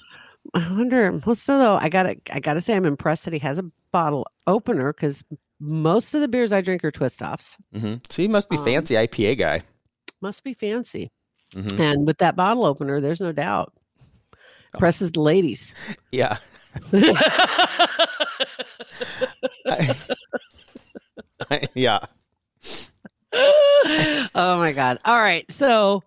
I 0.53 0.59
wonder. 0.73 1.11
Well, 1.25 1.35
so 1.35 1.57
though, 1.57 1.77
I 1.79 1.89
gotta, 1.89 2.17
I 2.31 2.39
gotta 2.39 2.61
say, 2.61 2.75
I'm 2.75 2.85
impressed 2.85 3.25
that 3.25 3.33
he 3.33 3.39
has 3.39 3.57
a 3.57 3.65
bottle 3.91 4.27
opener 4.47 4.93
because 4.93 5.23
most 5.59 6.13
of 6.13 6.21
the 6.21 6.27
beers 6.27 6.51
I 6.51 6.61
drink 6.61 6.83
are 6.83 6.91
twist 6.91 7.21
offs. 7.21 7.55
Mm-hmm. 7.73 7.95
So 8.09 8.21
he 8.21 8.27
must 8.27 8.49
be 8.49 8.57
Um, 8.57 8.65
fancy 8.65 8.95
IPA 8.95 9.37
guy. 9.37 9.61
Must 10.21 10.43
be 10.43 10.53
fancy. 10.53 11.11
Mhm. 11.53 11.79
And 11.79 12.07
with 12.07 12.17
that 12.19 12.35
bottle 12.35 12.65
opener, 12.65 13.01
there's 13.01 13.19
no 13.21 13.31
doubt. 13.31 13.73
Oh. 14.73 14.79
Presses 14.79 15.11
the 15.11 15.21
ladies. 15.21 15.73
Yeah. 16.11 16.37
yeah. 21.73 21.99
oh 23.33 24.57
my 24.57 24.71
god! 24.73 24.99
All 25.05 25.17
right, 25.19 25.49
so 25.51 26.03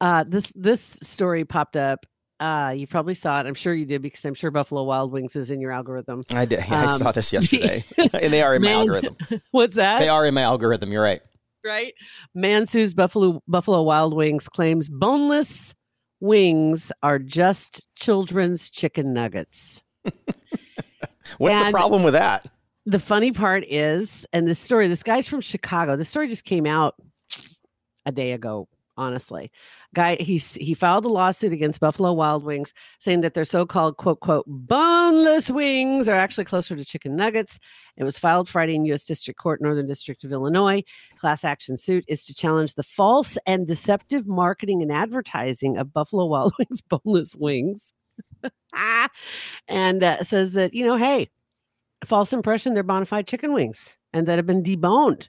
uh, 0.00 0.24
this 0.26 0.52
this 0.54 0.98
story 1.02 1.44
popped 1.44 1.76
up. 1.76 2.06
Uh, 2.40 2.74
you 2.76 2.86
probably 2.86 3.14
saw 3.14 3.40
it. 3.40 3.46
I'm 3.46 3.54
sure 3.54 3.72
you 3.74 3.86
did 3.86 4.02
because 4.02 4.24
I'm 4.24 4.34
sure 4.34 4.50
Buffalo 4.50 4.82
Wild 4.82 5.12
Wings 5.12 5.36
is 5.36 5.50
in 5.50 5.60
your 5.60 5.70
algorithm. 5.72 6.24
I 6.30 6.44
did. 6.44 6.58
I 6.60 6.82
Um, 6.84 6.88
saw 6.98 7.12
this 7.12 7.32
yesterday, 7.32 7.84
and 8.12 8.32
they 8.32 8.42
are 8.42 8.54
in 8.56 8.62
my 8.62 8.68
Man- 8.68 8.78
algorithm. 8.78 9.16
What's 9.52 9.74
that? 9.76 10.00
They 10.00 10.08
are 10.08 10.26
in 10.26 10.34
my 10.34 10.42
algorithm. 10.42 10.90
You're 10.92 11.02
right. 11.02 11.20
right? 11.64 11.94
Man 12.34 12.66
sues 12.66 12.92
Buffalo 12.92 13.40
Buffalo 13.46 13.82
Wild 13.82 14.14
Wings 14.14 14.48
claims 14.48 14.88
boneless 14.88 15.74
wings 16.20 16.90
are 17.02 17.18
just 17.18 17.82
children's 17.96 18.68
chicken 18.70 19.12
nuggets. 19.12 19.80
What's 21.38 21.64
the 21.64 21.70
problem 21.70 22.02
with 22.02 22.14
that? 22.14 22.46
The 22.86 22.98
funny 22.98 23.32
part 23.32 23.64
is, 23.66 24.26
and 24.32 24.46
this 24.46 24.58
story, 24.58 24.88
this 24.88 25.02
guy's 25.02 25.26
from 25.26 25.40
Chicago. 25.40 25.96
The 25.96 26.04
story 26.04 26.28
just 26.28 26.44
came 26.44 26.66
out 26.66 26.94
a 28.04 28.12
day 28.12 28.32
ago. 28.32 28.68
Honestly, 28.96 29.50
guy 29.92 30.14
he 30.16 30.38
he 30.38 30.72
filed 30.72 31.04
a 31.04 31.08
lawsuit 31.08 31.52
against 31.52 31.80
Buffalo 31.80 32.12
Wild 32.12 32.44
Wings, 32.44 32.72
saying 33.00 33.22
that 33.22 33.34
their 33.34 33.44
so-called 33.44 33.96
quote 33.96 34.20
quote 34.20 34.44
boneless 34.46 35.50
wings 35.50 36.08
are 36.08 36.14
actually 36.14 36.44
closer 36.44 36.76
to 36.76 36.84
chicken 36.84 37.16
nuggets. 37.16 37.58
It 37.96 38.04
was 38.04 38.16
filed 38.16 38.48
Friday 38.48 38.76
in 38.76 38.84
U.S. 38.86 39.04
District 39.04 39.38
Court, 39.38 39.60
Northern 39.60 39.86
District 39.86 40.22
of 40.22 40.30
Illinois. 40.30 40.82
Class 41.18 41.44
action 41.44 41.76
suit 41.76 42.04
is 42.06 42.24
to 42.26 42.34
challenge 42.34 42.74
the 42.74 42.84
false 42.84 43.36
and 43.46 43.66
deceptive 43.66 44.28
marketing 44.28 44.80
and 44.80 44.92
advertising 44.92 45.76
of 45.76 45.92
Buffalo 45.92 46.26
Wild 46.26 46.54
Wings 46.58 46.80
boneless 46.80 47.34
wings, 47.34 47.92
and 49.68 50.04
uh, 50.04 50.22
says 50.22 50.52
that 50.52 50.72
you 50.72 50.86
know, 50.86 50.96
hey, 50.96 51.28
false 52.04 52.32
impression 52.32 52.74
they're 52.74 52.82
bona 52.82 53.06
fide 53.06 53.26
chicken 53.26 53.52
wings 53.52 53.96
and 54.12 54.28
that 54.28 54.38
have 54.38 54.46
been 54.46 54.62
deboned. 54.62 55.28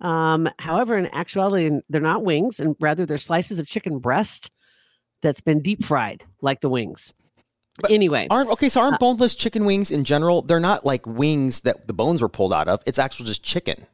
Um, 0.00 0.48
however, 0.58 0.96
in 0.96 1.06
actuality, 1.14 1.70
they're 1.88 2.00
not 2.00 2.24
wings, 2.24 2.60
and 2.60 2.76
rather 2.80 3.06
they're 3.06 3.18
slices 3.18 3.58
of 3.58 3.66
chicken 3.66 3.98
breast 3.98 4.50
that's 5.22 5.40
been 5.40 5.62
deep 5.62 5.84
fried, 5.84 6.24
like 6.42 6.60
the 6.60 6.70
wings. 6.70 7.12
But 7.80 7.90
anyway, 7.90 8.28
Aren't 8.30 8.50
okay? 8.50 8.68
So 8.68 8.80
Uh, 8.80 8.84
aren't 8.84 9.00
boneless 9.00 9.34
chicken 9.34 9.64
wings 9.64 9.90
in 9.90 10.04
general? 10.04 10.42
They're 10.42 10.60
not 10.60 10.84
like 10.84 11.06
wings 11.06 11.60
that 11.60 11.86
the 11.88 11.92
bones 11.92 12.22
were 12.22 12.28
pulled 12.28 12.52
out 12.52 12.68
of. 12.68 12.82
It's 12.86 12.98
actual 12.98 13.26
just 13.26 13.42
chicken. 13.42 13.86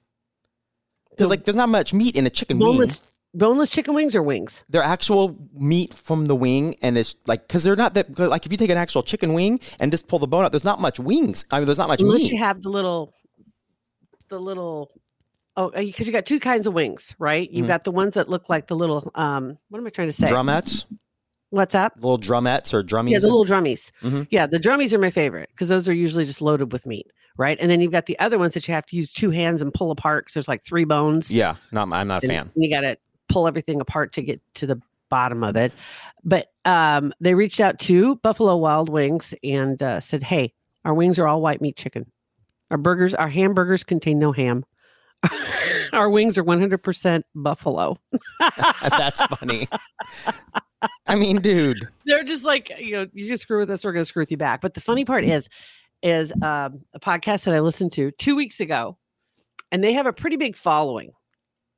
Because 1.10 1.30
like 1.30 1.44
there's 1.44 1.56
not 1.56 1.68
much 1.68 1.94
meat 1.94 2.16
in 2.16 2.26
a 2.26 2.30
chicken 2.30 2.58
wing. 2.58 2.72
boneless 2.72 3.02
boneless 3.32 3.70
chicken 3.70 3.94
wings 3.94 4.14
or 4.14 4.22
wings? 4.22 4.62
They're 4.68 4.82
actual 4.82 5.36
meat 5.54 5.94
from 5.94 6.26
the 6.26 6.36
wing, 6.36 6.76
and 6.82 6.98
it's 6.98 7.16
like 7.26 7.46
because 7.46 7.64
they're 7.64 7.76
not 7.76 7.94
that. 7.94 8.18
Like 8.18 8.44
if 8.46 8.52
you 8.52 8.58
take 8.58 8.70
an 8.70 8.76
actual 8.78 9.02
chicken 9.02 9.32
wing 9.32 9.60
and 9.78 9.90
just 9.90 10.08
pull 10.08 10.18
the 10.18 10.26
bone 10.26 10.44
out, 10.44 10.52
there's 10.52 10.64
not 10.64 10.80
much 10.80 10.98
wings. 10.98 11.44
I 11.50 11.58
mean, 11.58 11.66
there's 11.66 11.78
not 11.78 11.88
much 11.88 12.02
Unless 12.02 12.20
meat. 12.20 12.32
you 12.32 12.38
have 12.38 12.62
the 12.62 12.68
little, 12.68 13.14
the 14.28 14.38
little. 14.38 14.90
Oh, 15.56 15.70
because 15.70 16.06
you 16.06 16.12
got 16.12 16.26
two 16.26 16.40
kinds 16.40 16.66
of 16.66 16.74
wings, 16.74 17.14
right? 17.18 17.50
You've 17.50 17.64
Mhm. 17.66 17.68
got 17.68 17.84
the 17.84 17.90
ones 17.90 18.14
that 18.14 18.28
look 18.28 18.48
like 18.48 18.68
the 18.68 18.76
little. 18.76 19.10
Um, 19.14 19.58
what 19.68 19.78
am 19.78 19.86
I 19.86 19.90
trying 19.90 20.08
to 20.08 20.12
say? 20.12 20.28
drumettes, 20.30 20.86
What's 21.50 21.74
up? 21.74 21.94
little 21.96 22.18
drumettes 22.18 22.72
or 22.72 22.82
drummies. 22.84 23.10
Yeah, 23.10 23.18
the 23.18 23.26
little 23.26 23.44
drummies. 23.44 23.90
Mhm. 24.02 24.28
Yeah, 24.30 24.46
the 24.46 24.60
drummies 24.60 24.92
are 24.92 24.98
my 24.98 25.10
favorite 25.10 25.48
because 25.50 25.68
those 25.68 25.88
are 25.88 25.92
usually 25.92 26.24
just 26.24 26.40
loaded 26.40 26.72
with 26.72 26.86
meat, 26.86 27.06
right? 27.36 27.58
And 27.60 27.68
then 27.70 27.80
you've 27.80 27.90
got 27.90 28.06
the 28.06 28.18
other 28.20 28.38
ones 28.38 28.54
that 28.54 28.68
you 28.68 28.74
have 28.74 28.86
to 28.86 28.96
use 28.96 29.12
two 29.12 29.30
hands 29.30 29.60
and 29.60 29.74
pull 29.74 29.90
apart 29.90 30.24
because 30.24 30.34
there's 30.34 30.48
like 30.48 30.62
three 30.62 30.84
bones. 30.84 31.30
yeah, 31.30 31.56
not, 31.72 31.92
I'm 31.92 32.06
not 32.06 32.22
a 32.22 32.26
fan. 32.28 32.50
You 32.54 32.70
got 32.70 32.82
to 32.82 32.96
pull 33.28 33.48
everything 33.48 33.80
apart 33.80 34.12
to 34.12 34.22
get 34.22 34.40
to 34.54 34.66
the 34.66 34.80
bottom 35.08 35.42
of 35.42 35.56
it. 35.56 35.72
But 36.22 36.52
um, 36.64 37.12
they 37.20 37.34
reached 37.34 37.58
out 37.58 37.80
to 37.80 38.14
Buffalo 38.16 38.56
Wild 38.56 38.88
Wings 38.88 39.34
and 39.42 39.82
uh, 39.82 39.98
said, 39.98 40.22
"Hey, 40.22 40.52
our 40.84 40.94
wings 40.94 41.18
are 41.18 41.26
all 41.26 41.42
white 41.42 41.60
meat 41.60 41.76
chicken. 41.76 42.06
Our 42.70 42.78
burgers, 42.78 43.12
our 43.14 43.28
hamburgers 43.28 43.82
contain 43.82 44.20
no 44.20 44.30
ham. 44.30 44.64
our 45.92 46.10
wings 46.10 46.38
are 46.38 46.44
100% 46.44 47.22
buffalo." 47.34 47.96
That's 48.88 49.22
funny. 49.22 49.68
I 51.06 51.14
mean, 51.14 51.40
dude. 51.40 51.86
they're 52.06 52.24
just 52.24 52.44
like 52.44 52.72
you 52.78 52.92
know 52.92 53.06
you 53.12 53.28
can 53.28 53.36
screw 53.36 53.58
with 53.58 53.70
us 53.70 53.84
we're 53.84 53.92
going 53.92 54.02
to 54.02 54.08
screw 54.08 54.22
with 54.22 54.30
you 54.30 54.36
back 54.36 54.60
but 54.60 54.74
the 54.74 54.80
funny 54.80 55.04
part 55.04 55.24
is 55.24 55.48
is 56.02 56.32
um, 56.42 56.80
a 56.94 57.00
podcast 57.00 57.44
that 57.44 57.54
i 57.54 57.60
listened 57.60 57.92
to 57.92 58.10
two 58.12 58.34
weeks 58.34 58.60
ago 58.60 58.96
and 59.70 59.84
they 59.84 59.92
have 59.92 60.06
a 60.06 60.12
pretty 60.12 60.36
big 60.36 60.56
following 60.56 61.12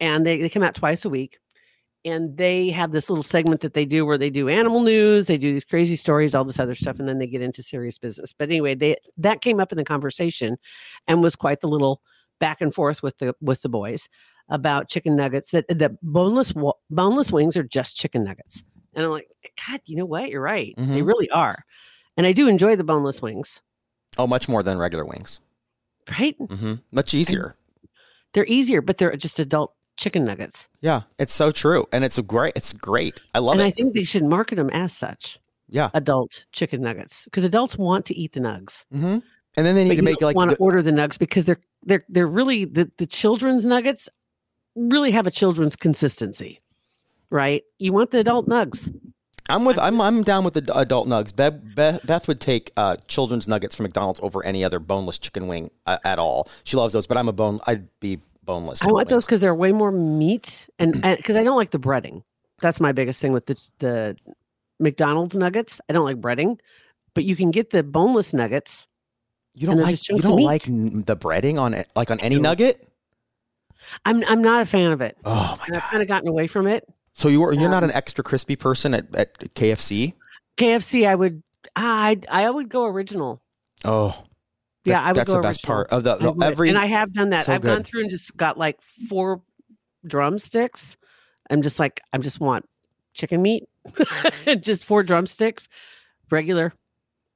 and 0.01 0.27
they, 0.27 0.41
they 0.41 0.49
come 0.49 0.63
out 0.63 0.75
twice 0.75 1.05
a 1.05 1.09
week 1.09 1.39
and 2.05 2.37
they 2.37 2.69
have 2.71 2.91
this 2.91 3.09
little 3.09 3.23
segment 3.23 3.61
that 3.61 3.75
they 3.75 3.85
do 3.85 4.05
where 4.05 4.19
they 4.19 4.31
do 4.31 4.49
animal 4.49 4.83
news 4.83 5.27
they 5.27 5.39
do 5.39 5.53
these 5.53 5.65
crazy 5.65 5.97
stories 5.97 6.35
all 6.35 6.45
this 6.45 6.61
other 6.61 6.75
stuff 6.75 6.99
and 6.99 7.09
then 7.09 7.19
they 7.19 7.27
get 7.27 7.43
into 7.43 7.63
serious 7.63 7.99
business 7.99 8.33
but 8.33 8.49
anyway 8.49 8.75
they 8.75 8.97
that 9.17 9.41
came 9.41 9.61
up 9.61 9.73
in 9.73 9.79
the 9.79 9.85
conversation 9.85 10.57
and 11.09 11.23
was 11.23 11.37
quite 11.37 11.61
the 11.61 11.69
little 11.69 12.01
back 12.43 12.61
and 12.61 12.75
forth 12.75 13.03
with 13.03 13.17
the 13.19 13.33
with 13.41 13.63
the 13.63 13.69
boys 13.69 14.09
about 14.49 14.89
chicken 14.89 15.15
nuggets 15.17 15.53
that 15.53 15.65
the 15.69 15.97
boneless 16.03 16.53
boneless 16.91 17.31
wings 17.31 17.57
are 17.57 17.63
just 17.63 17.97
chicken 17.97 18.25
nuggets 18.25 18.65
and 18.95 19.05
I'm 19.07 19.11
like, 19.13 19.29
God, 19.67 19.81
you 19.87 19.97
know 19.97 20.05
what? 20.05 20.29
You're 20.29 20.43
right. 20.43 20.75
They 20.77 20.83
Mhm. 21.01 21.07
really 21.07 21.31
are. 21.31 21.65
And 22.17 22.27
I 22.27 22.33
do 22.33 22.47
enjoy 22.49 22.77
the 22.77 22.85
boneless 22.85 23.23
wings. 23.23 23.63
Oh, 24.19 24.27
much 24.27 24.49
more 24.49 24.63
than 24.63 24.77
regular 24.77 25.05
wings. 25.07 25.41
right? 26.19 26.37
hmm 26.37 26.75
Much 26.91 27.15
easier. 27.15 27.55
They're 28.35 28.45
easier, 28.47 28.83
but 28.83 28.99
they're 28.99 29.15
just 29.17 29.39
adult 29.39 29.73
chicken 29.97 30.25
nuggets. 30.25 30.69
Yeah, 30.81 31.03
it's 31.19 31.33
so 31.33 31.53
true, 31.53 31.87
and 31.93 32.03
it's 32.05 32.19
great. 32.19 32.53
It's 32.57 32.73
great. 32.73 33.23
I 33.35 33.39
love 33.39 33.59
it. 33.59 33.63
and 33.63 33.69
it. 33.69 33.73
I 33.73 33.75
think 33.77 33.95
they 33.95 34.05
should 34.05 34.25
market 34.25 34.57
them 34.57 34.69
as 34.71 34.93
such, 34.93 35.39
yeah. 35.69 35.91
adult 35.95 36.45
chicken 36.53 36.81
nuggets, 36.83 37.25
because 37.27 37.45
adults 37.45 37.79
want 37.79 38.05
to 38.07 38.15
eat 38.15 38.33
the 38.33 38.41
nugs. 38.41 38.85
hmm 38.91 39.19
And 39.57 39.67
then 39.67 39.75
they 39.75 39.85
need 39.85 39.91
But 39.91 39.97
to 39.97 40.03
make 40.03 40.21
like 40.23 40.37
want 40.37 40.51
to 40.51 40.57
order 40.57 40.83
the 40.83 40.93
nugs 40.93 41.19
because 41.19 41.45
they're 41.45 41.61
they're 41.85 42.05
they're 42.09 42.27
really 42.27 42.65
the, 42.65 42.91
the 42.97 43.07
children's 43.07 43.65
nuggets 43.65 44.09
really 44.75 45.11
have 45.11 45.27
a 45.27 45.31
children's 45.31 45.77
consistency, 45.77 46.61
right? 47.31 47.63
You 47.79 47.93
want 47.93 48.11
the 48.11 48.19
adult 48.19 48.49
nugs. 48.49 48.93
I'm 49.49 49.65
with. 49.65 49.79
I'm. 49.79 50.01
I'm 50.01 50.23
down 50.23 50.45
with 50.45 50.55
the 50.55 50.79
adult 50.79 51.09
nugs. 51.09 51.35
Beth, 51.35 51.55
Beth, 51.75 52.01
Beth 52.07 52.29
would 52.29 52.41
take 52.41 52.71
uh, 52.77 52.97
children's 53.09 53.49
nuggets 53.49 53.75
from 53.75 53.85
McDonald's 53.85 54.21
over 54.23 54.45
any 54.45 54.65
other 54.65 54.79
boneless 54.79 55.19
chicken 55.19 55.49
wing 55.49 55.71
uh, 55.87 55.99
at 56.05 56.19
all. 56.19 56.49
She 56.65 56.77
loves 56.77 56.95
those, 56.95 57.07
but 57.07 57.17
I'm 57.17 57.29
a 57.29 57.33
bone. 57.33 57.59
I'd 57.67 57.89
be 58.01 58.21
boneless. 58.45 58.83
I 58.83 58.91
want 58.91 59.09
those 59.09 59.27
because 59.27 59.41
they're 59.41 59.55
way 59.55 59.73
more 59.73 59.91
meat, 59.91 60.69
and 60.79 60.93
because 61.17 61.37
I 61.37 61.43
don't 61.43 61.57
like 61.57 61.71
the 61.71 61.79
breading. 61.79 62.23
That's 62.61 62.81
my 62.81 62.93
biggest 62.93 63.21
thing 63.21 63.33
with 63.33 63.47
the 63.47 63.57
the 63.81 64.17
McDonald's 64.79 65.37
nuggets. 65.37 65.81
I 65.89 65.93
don't 65.93 66.05
like 66.05 66.21
breading, 66.21 66.59
but 67.15 67.25
you 67.25 67.35
can 67.35 67.51
get 67.51 67.71
the 67.71 67.83
boneless 67.83 68.33
nuggets. 68.33 68.87
You 69.55 69.67
don't 69.67 69.79
like. 69.79 70.09
You 70.09 70.19
don't 70.19 70.37
meat. 70.37 70.45
like 70.45 70.63
the 70.65 71.17
breading 71.17 71.61
on 71.61 71.75
it, 71.75 71.91
like 71.95 72.11
on 72.11 72.21
any 72.21 72.39
nugget. 72.39 72.89
I'm 74.05 74.25
I'm 74.27 74.41
not 74.43 74.63
a 74.63 74.67
fan 74.67 74.93
of 74.93 75.01
it. 75.01 75.17
Oh 75.25 75.57
my 75.59 75.67
And 75.67 75.77
I've 75.77 75.83
kind 75.91 76.03
of 76.03 76.09
gotten 76.09 76.29
away 76.29 76.47
from 76.47 76.67
it. 76.67 76.89
So 77.13 77.29
you 77.29 77.43
are. 77.45 77.53
You're 77.53 77.69
not 77.71 77.83
Um, 77.85 77.91
an 77.91 77.97
extra 77.97 78.25
crispy 78.25 78.57
person 78.57 78.95
at, 78.95 79.15
at 79.15 79.39
KFC. 79.55 80.15
KFC, 80.57 81.07
I 81.07 81.15
would 81.15 81.43
I 81.77 82.19
I 82.31 82.49
would 82.49 82.69
go 82.71 82.87
original. 82.87 83.43
Oh, 83.85 84.25
Yeah, 84.85 85.03
I 85.03 85.09
would 85.09 85.17
That's 85.17 85.27
go 85.31 85.37
the 85.37 85.43
best 85.43 85.61
original. 85.61 85.75
part 85.77 85.91
of 85.91 86.05
the, 86.05 86.17
the 86.33 86.45
every. 86.47 86.69
and 86.71 86.79
I 86.79 86.87
have 86.87 87.13
done 87.13 87.31
that. 87.31 87.45
so 87.47 87.53
I've 87.55 87.61
gone 87.61 87.83
through 87.83 88.03
and 88.03 88.11
just 88.11 88.35
got 88.37 88.57
like 88.57 88.79
four 89.09 89.43
drumsticks. 90.07 90.97
I'm 91.51 91.61
just 91.63 91.79
like 91.79 92.01
I 92.13 92.19
just 92.19 92.41
want 92.41 92.67
chicken 93.15 93.43
meat, 93.43 93.65
just 94.61 94.85
four 94.87 95.03
drumsticks, 95.03 95.69
regular, 96.31 96.73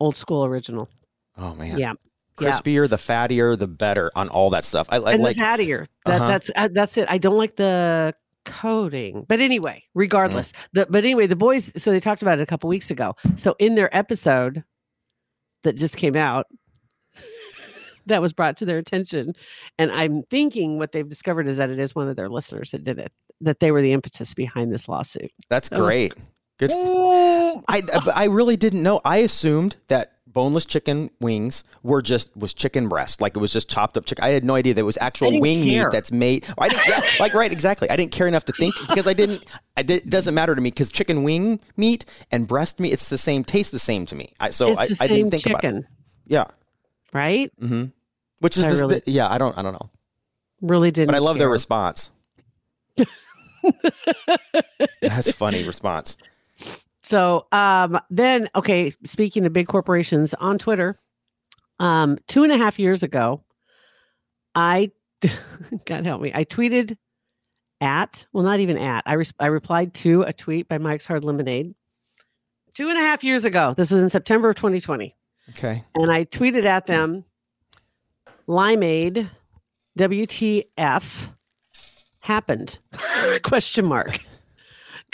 old 0.01 0.17
school 0.17 0.45
original. 0.45 0.89
oh 1.37 1.55
man. 1.57 1.77
Yeah, 1.79 1.93
yeah. 2.41 2.51
Crispier, 2.51 2.89
the 2.89 2.97
fattier, 2.97 3.59
the 3.59 3.69
better 3.69 4.11
on 4.15 4.29
all 4.29 4.51
that 4.51 4.65
stuff. 4.65 4.87
I, 4.91 4.97
I 4.99 5.13
and 5.15 5.23
like. 5.23 5.37
the 5.37 5.43
fattier. 5.43 5.87
That, 6.05 6.21
Uh-huh. 6.21 6.29
That's 6.29 6.51
uh, 6.57 6.69
that's 6.73 6.97
it. 6.99 7.07
I 7.09 7.19
don't 7.19 7.39
like 7.39 7.57
the 7.57 8.15
coating, 8.45 9.25
but 9.29 9.41
anyway, 9.41 9.83
regardless. 9.95 10.53
Mm. 10.53 10.57
The 10.73 10.87
but 10.91 11.05
anyway, 11.05 11.27
the 11.27 11.37
boys. 11.37 11.73
So 11.77 11.91
they 11.91 12.01
talked 12.01 12.23
about 12.23 12.39
it 12.39 12.43
a 12.43 12.47
couple 12.47 12.69
weeks 12.69 12.91
ago. 12.91 13.15
So 13.37 13.57
in 13.59 13.75
their 13.75 13.95
episode 13.97 14.63
that 15.65 15.75
just 15.77 15.97
came 15.97 16.15
out, 16.17 16.47
that 18.07 18.23
was 18.23 18.33
brought 18.33 18.57
to 18.59 18.65
their 18.65 18.79
attention, 18.79 19.35
and 19.79 19.91
I'm 19.91 20.23
thinking 20.25 20.79
what 20.79 20.93
they've 20.93 21.09
discovered 21.09 21.49
is 21.49 21.57
that 21.57 21.71
it 21.71 21.79
is 21.79 21.95
one 21.95 22.09
of 22.09 22.17
their 22.17 22.29
listeners 22.29 22.71
that 22.71 22.85
did 22.85 22.99
it. 22.99 23.13
That 23.41 23.61
they 23.61 23.71
were 23.73 23.83
the 23.83 23.93
impetus 23.93 24.33
behind 24.33 24.73
this 24.73 24.89
lawsuit. 24.89 25.31
That's 25.51 25.69
Oh. 25.73 25.77
great. 25.85 26.13
Good. 26.59 26.71
f- 26.71 27.65
I 27.69 27.83
I 28.15 28.25
really 28.27 28.57
didn't 28.57 28.83
know. 28.83 29.01
I 29.05 29.19
assumed 29.19 29.77
that 29.89 30.13
boneless 30.37 30.67
chicken 30.67 31.09
wings 31.19 31.65
were 31.83 32.03
just 32.03 32.37
was 32.37 32.53
chicken 32.53 32.91
breast, 32.91 33.23
like 33.23 33.35
it 33.35 33.41
was 33.41 33.51
just 33.51 33.71
chopped 33.71 33.97
up 33.97 34.05
chicken. 34.05 34.23
I 34.23 34.29
had 34.29 34.45
no 34.45 34.55
idea 34.55 34.75
that 34.75 34.81
it 34.83 34.85
was 34.85 34.99
actual 35.01 35.41
wing 35.41 35.65
care. 35.65 35.85
meat 35.87 35.93
that's 35.93 36.13
made. 36.13 36.47
I 36.59 36.69
didn't, 36.69 36.87
yeah, 36.87 37.01
like 37.21 37.33
right, 37.33 37.51
exactly. 37.51 37.89
I 37.89 37.97
didn't 37.97 38.13
care 38.13 38.29
enough 38.29 38.45
to 38.45 38.53
think 38.53 38.75
because 38.87 39.07
I 39.09 39.15
didn't. 39.15 39.47
I 39.79 39.83
did, 39.83 40.03
it 40.03 40.11
doesn't 40.11 40.35
matter 40.35 40.55
to 40.55 40.61
me 40.61 40.71
because 40.71 40.93
chicken 40.93 41.23
wing 41.23 41.59
meat 41.79 42.05
and 42.31 42.47
breast 42.47 42.79
meat, 42.81 42.93
it's 42.93 43.09
the 43.09 43.17
same, 43.17 43.45
tastes 43.45 43.73
the 43.73 43.79
same 43.79 44.05
to 44.05 44.15
me. 44.15 44.35
I, 44.39 44.51
so 44.51 44.77
I, 44.77 44.89
I 45.01 45.07
didn't 45.07 45.31
think 45.31 45.47
about 45.47 45.65
it. 45.65 45.85
Yeah. 46.27 46.45
right? 47.15 47.51
Mm-hmm. 47.59 47.85
Which 48.41 48.59
is 48.59 48.69
this, 48.69 48.83
really- 48.83 49.01
the, 49.07 49.11
yeah. 49.11 49.29
I 49.33 49.39
don't. 49.39 49.57
I 49.57 49.63
don't 49.63 49.73
know, 49.73 49.89
Really 50.61 50.91
didn't. 50.91 51.07
but 51.09 51.15
I 51.15 51.21
love 51.21 51.39
their 51.39 51.49
response. 51.49 52.11
That's 55.01 55.33
funny 55.33 55.65
response. 55.65 56.19
So 57.07 57.47
um, 57.53 58.01
then, 58.11 58.49
okay, 58.57 58.93
speaking 59.05 59.47
of 59.47 59.53
big 59.53 59.69
corporations 59.69 60.35
on 60.35 60.59
Twitter, 60.59 60.99
um, 61.79 62.19
two 62.27 62.43
and 62.43 62.53
a 62.53 62.57
half 62.57 62.81
years 62.81 63.05
ago, 63.05 63.45
I, 64.57 64.91
God 65.85 66.05
help 66.05 66.21
me, 66.21 66.33
I 66.35 66.43
tweeted 66.43 66.97
at, 67.81 68.27
well, 68.33 68.43
not 68.43 68.59
even 68.59 68.77
at, 68.77 69.05
I, 69.07 69.13
res- 69.13 69.33
I 69.39 69.47
replied 69.47 69.95
to 69.95 70.23
a 70.23 70.33
tweet 70.33 70.67
by 70.67 70.79
Mike's 70.79 71.07
Hard 71.07 71.25
Lemonade 71.25 71.77
two 72.75 72.89
and 72.89 72.99
a 72.99 73.03
half 73.03 73.23
years 73.23 73.45
ago. 73.45 73.73
This 73.77 73.93
was 73.93 74.03
in 74.03 74.11
September 74.11 74.51
of 74.51 74.57
2020. 74.57 75.15
Okay. 75.51 75.85
And 75.95 76.11
I 76.11 76.25
tweeted 76.25 76.65
at 76.65 76.87
them, 76.87 77.25
Limeade, 78.49 79.31
WTF 79.97 81.29
happened? 82.19 82.81
Question 83.45 83.85
mark. 83.85 84.19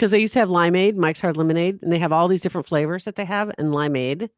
Because 0.03 0.11
they 0.11 0.19
used 0.19 0.33
to 0.33 0.41
have 0.41 0.49
limeade, 0.49 0.97
Mike's 0.97 1.21
Hard 1.21 1.37
Lemonade, 1.37 1.79
and 1.81 1.93
they 1.93 1.99
have 2.01 2.11
all 2.11 2.27
these 2.27 2.41
different 2.41 2.67
flavors 2.67 3.05
that 3.05 3.15
they 3.15 3.25
have. 3.25 3.53
And 3.57 3.69
limeade 3.69 4.29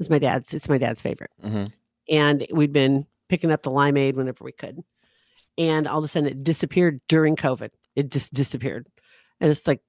is 0.00 0.10
my 0.10 0.18
dad's. 0.18 0.52
It's 0.52 0.68
my 0.68 0.78
dad's 0.78 1.00
favorite. 1.00 1.30
hmm 1.40 1.66
And 2.08 2.44
we'd 2.50 2.72
been 2.72 3.06
picking 3.28 3.52
up 3.52 3.62
the 3.62 3.70
limeade 3.70 4.14
whenever 4.16 4.42
we 4.42 4.50
could. 4.50 4.82
And 5.56 5.86
all 5.86 5.98
of 5.98 6.04
a 6.04 6.08
sudden, 6.08 6.28
it 6.28 6.42
disappeared 6.42 7.00
during 7.06 7.36
COVID. 7.36 7.70
It 7.94 8.10
just 8.10 8.34
disappeared, 8.34 8.88
and 9.40 9.48
it's 9.48 9.68
like, 9.68 9.80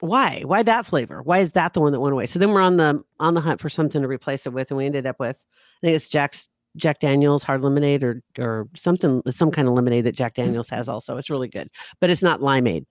why? 0.00 0.42
Why 0.44 0.64
that 0.64 0.86
flavor? 0.86 1.22
Why 1.22 1.38
is 1.38 1.52
that 1.52 1.72
the 1.74 1.80
one 1.80 1.92
that 1.92 2.00
went 2.00 2.12
away? 2.12 2.26
So 2.26 2.40
then 2.40 2.50
we're 2.50 2.62
on 2.62 2.78
the 2.78 3.00
on 3.20 3.34
the 3.34 3.40
hunt 3.40 3.60
for 3.60 3.70
something 3.70 4.02
to 4.02 4.08
replace 4.08 4.44
it 4.44 4.52
with, 4.52 4.72
and 4.72 4.76
we 4.76 4.86
ended 4.86 5.06
up 5.06 5.20
with, 5.20 5.36
I 5.36 5.86
think 5.86 5.94
it's 5.94 6.08
Jack's 6.08 6.48
Jack 6.76 6.98
Daniels 6.98 7.44
hard 7.44 7.62
lemonade 7.62 8.02
or 8.02 8.24
or 8.40 8.68
something, 8.74 9.22
some 9.30 9.52
kind 9.52 9.68
of 9.68 9.74
lemonade 9.74 10.02
that 10.02 10.16
Jack 10.16 10.34
Daniels 10.34 10.68
has. 10.70 10.88
Also, 10.88 11.16
it's 11.16 11.30
really 11.30 11.46
good, 11.46 11.68
but 12.00 12.10
it's 12.10 12.24
not 12.24 12.40
limeade, 12.40 12.86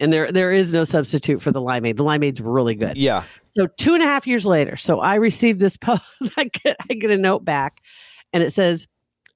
and 0.00 0.12
there 0.12 0.32
there 0.32 0.50
is 0.50 0.72
no 0.72 0.84
substitute 0.84 1.40
for 1.42 1.52
the 1.52 1.60
limeade. 1.60 1.96
The 1.96 2.04
limeade's 2.04 2.40
really 2.40 2.74
good. 2.74 2.96
Yeah. 2.96 3.24
So 3.52 3.66
two 3.78 3.94
and 3.94 4.02
a 4.02 4.06
half 4.06 4.26
years 4.26 4.46
later, 4.46 4.76
so 4.76 5.00
I 5.00 5.16
received 5.16 5.60
this 5.60 5.76
post. 5.76 6.02
I 6.36 6.44
get 6.44 6.76
I 6.90 6.94
get 6.94 7.10
a 7.10 7.18
note 7.18 7.44
back, 7.44 7.80
and 8.32 8.42
it 8.42 8.52
says, 8.52 8.88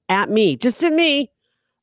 "At 0.09 0.29
me, 0.29 0.57
just 0.57 0.83
at 0.83 0.91
me, 0.91 1.31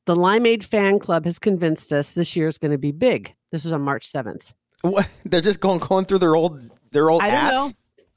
the 0.07 0.17
Limeade 0.17 0.65
fan 0.65 0.99
club 0.99 1.25
has 1.25 1.39
convinced 1.39 1.93
us 1.93 2.15
this 2.15 2.35
year 2.37 2.49
is 2.49 2.59
going 2.59 2.73
to 2.73 2.79
be 2.79 2.93
big." 2.93 3.35
This 3.53 3.65
was 3.65 3.73
on 3.73 3.83
March 3.83 4.07
seventh. 4.07 4.53
What? 4.83 5.09
They're 5.25 5.41
just 5.41 5.61
going 5.61 5.79
going 5.79 6.05
through 6.05 6.19
their 6.19 6.35
old 6.35 6.61
their 6.91 7.09
old 7.11 7.23
I 7.23 7.29
ads. 7.29 7.55
know. 7.55 7.69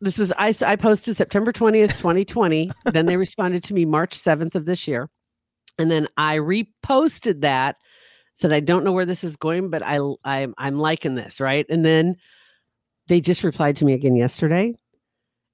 This 0.02 0.18
was 0.18 0.32
I 0.38 0.54
I 0.66 0.76
posted 0.76 1.16
September 1.16 1.52
twentieth, 1.52 2.00
twenty 2.00 2.26
twenty. 2.26 2.72
then 2.86 3.06
they 3.06 3.18
responded 3.18 3.64
to 3.66 3.74
me 3.74 3.86
March 3.86 4.14
seventh 4.14 4.56
of 4.56 4.66
this 4.66 4.88
year, 4.88 5.10
and 5.78 5.92
then 5.92 6.08
I 6.18 6.38
reposted 6.38 7.42
that. 7.42 7.78
Said 8.36 8.52
I 8.54 8.60
don't 8.60 8.84
know 8.84 8.92
where 8.92 9.06
this 9.06 9.24
is 9.24 9.36
going, 9.36 9.70
but 9.70 9.82
I 9.84 9.98
I'm 10.24 10.54
I'm 10.58 10.78
liking 10.78 11.16
this 11.16 11.40
right. 11.40 11.66
And 11.70 11.84
then 11.86 12.16
they 13.08 13.20
just 13.22 13.44
replied 13.44 13.76
to 13.78 13.86
me 13.86 13.94
again 13.94 14.16
yesterday, 14.16 14.74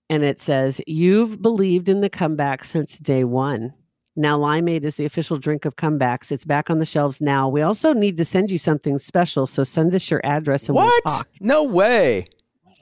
and 0.10 0.24
it 0.24 0.40
says 0.40 0.82
you've 0.88 1.42
believed 1.42 1.88
in 1.90 2.02
the 2.02 2.10
comeback 2.10 2.66
since 2.66 2.98
day 3.00 3.24
one. 3.24 3.74
Now 4.18 4.38
Limeade 4.38 4.84
is 4.84 4.96
the 4.98 5.06
official 5.06 5.38
drink 5.38 5.64
of 5.64 5.78
comebacks. 5.78 6.32
It's 6.32 6.44
back 6.44 6.70
on 6.70 6.80
the 6.80 6.86
shelves 6.86 7.22
now. 7.22 7.48
We 7.48 7.62
also 7.62 7.94
need 7.94 8.18
to 8.18 8.26
send 8.26 8.52
you 8.52 8.58
something 8.58 8.98
special, 9.00 9.48
so 9.48 9.64
send 9.64 9.96
us 9.96 10.10
your 10.12 10.20
address 10.26 10.68
and 10.68 10.76
What? 10.76 10.92
we'll 11.06 11.16
talk. 11.18 11.30
No 11.40 11.64
way. 11.64 12.26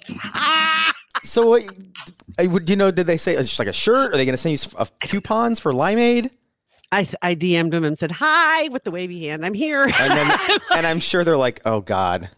so 1.24 1.46
what? 1.48 1.64
I 2.40 2.48
would 2.48 2.70
you 2.70 2.76
know? 2.76 2.90
Did 2.90 3.06
they 3.06 3.18
say 3.18 3.34
it's 3.34 3.50
just 3.50 3.60
like 3.60 3.68
a 3.68 3.74
shirt? 3.74 4.14
Are 4.14 4.18
they 4.18 4.26
going 4.26 4.34
to 4.34 4.38
send 4.38 4.54
you 4.54 4.86
coupons 5.02 5.60
for 5.60 5.72
Limeade? 5.72 6.32
I, 6.92 7.08
I 7.22 7.36
DM'd 7.36 7.74
him 7.74 7.84
and 7.84 7.98
said, 7.98 8.12
Hi, 8.12 8.68
with 8.70 8.84
the 8.84 8.92
wavy 8.92 9.28
hand. 9.28 9.46
I'm 9.46 9.54
here. 9.54 9.84
And 9.84 9.94
then, 9.94 10.38
and 10.76 10.88
I'm 10.88 11.00
sure 11.00 11.24
they're 11.24 11.38
like, 11.38 11.62
oh 11.66 11.82
god. 11.82 12.30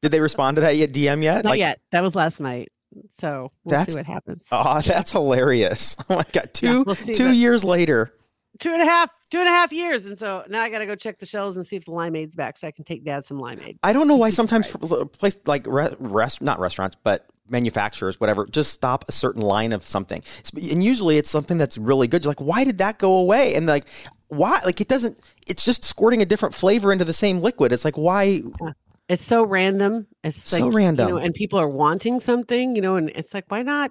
Did 0.00 0.12
they 0.12 0.20
respond 0.20 0.56
to 0.56 0.60
that 0.62 0.76
yet? 0.76 0.92
DM 0.92 1.22
yet? 1.22 1.44
Not 1.44 1.50
like, 1.50 1.58
yet. 1.58 1.80
That 1.90 2.02
was 2.02 2.14
last 2.14 2.40
night. 2.40 2.70
So 3.10 3.52
we'll 3.64 3.70
That's- 3.70 3.92
see 3.92 3.96
what 3.96 4.06
happens. 4.06 4.46
Oh, 4.50 4.80
that's 4.80 5.12
hilarious. 5.12 5.96
Oh 6.10 6.16
my 6.16 6.24
god. 6.32 6.50
Two 6.54 6.84
we'll 6.84 6.94
two 6.96 7.32
years 7.32 7.64
later. 7.64 8.14
Two 8.58 8.72
and 8.72 8.82
a 8.82 8.84
half, 8.84 9.10
two 9.30 9.38
and 9.38 9.46
a 9.46 9.52
half 9.52 9.72
years. 9.72 10.06
And 10.06 10.18
so 10.18 10.42
now 10.48 10.62
I 10.62 10.68
got 10.70 10.78
to 10.78 10.86
go 10.86 10.96
check 10.96 11.18
the 11.20 11.26
shelves 11.26 11.56
and 11.56 11.64
see 11.64 11.76
if 11.76 11.84
the 11.84 11.92
limeade's 11.92 12.34
back 12.34 12.56
so 12.56 12.66
I 12.66 12.72
can 12.72 12.84
take 12.84 13.04
dad 13.04 13.24
some 13.24 13.38
limeade. 13.38 13.78
I 13.84 13.92
don't 13.92 14.08
know 14.08 14.16
why 14.16 14.30
sometimes 14.30 14.66
place 15.18 15.36
like 15.46 15.64
re- 15.68 15.94
rest 16.00 16.42
not 16.42 16.58
restaurants 16.58 16.96
but 17.04 17.26
manufacturers 17.48 18.20
whatever 18.20 18.46
just 18.46 18.72
stop 18.72 19.04
a 19.08 19.12
certain 19.12 19.42
line 19.42 19.72
of 19.72 19.84
something 19.84 20.22
and 20.54 20.82
usually 20.82 21.16
it's 21.18 21.30
something 21.30 21.58
that's 21.58 21.78
really 21.78 22.06
good 22.06 22.24
you're 22.24 22.30
like 22.30 22.40
why 22.40 22.64
did 22.64 22.78
that 22.78 22.98
go 22.98 23.14
away 23.16 23.54
and 23.54 23.66
like 23.66 23.84
why 24.28 24.60
like 24.64 24.80
it 24.80 24.88
doesn't 24.88 25.18
it's 25.46 25.64
just 25.64 25.84
squirting 25.84 26.20
a 26.22 26.26
different 26.26 26.54
flavor 26.54 26.92
into 26.92 27.04
the 27.04 27.12
same 27.12 27.38
liquid 27.38 27.72
it's 27.72 27.84
like 27.84 27.96
why 27.96 28.42
It's 29.08 29.24
so 29.24 29.42
random. 29.42 30.06
It's 30.22 30.42
So 30.42 30.66
like, 30.66 30.74
random. 30.74 31.08
You 31.08 31.14
know, 31.14 31.20
and 31.20 31.34
people 31.34 31.58
are 31.58 31.68
wanting 31.68 32.20
something, 32.20 32.76
you 32.76 32.82
know, 32.82 32.96
and 32.96 33.08
it's 33.10 33.32
like, 33.32 33.46
why 33.48 33.62
not? 33.62 33.90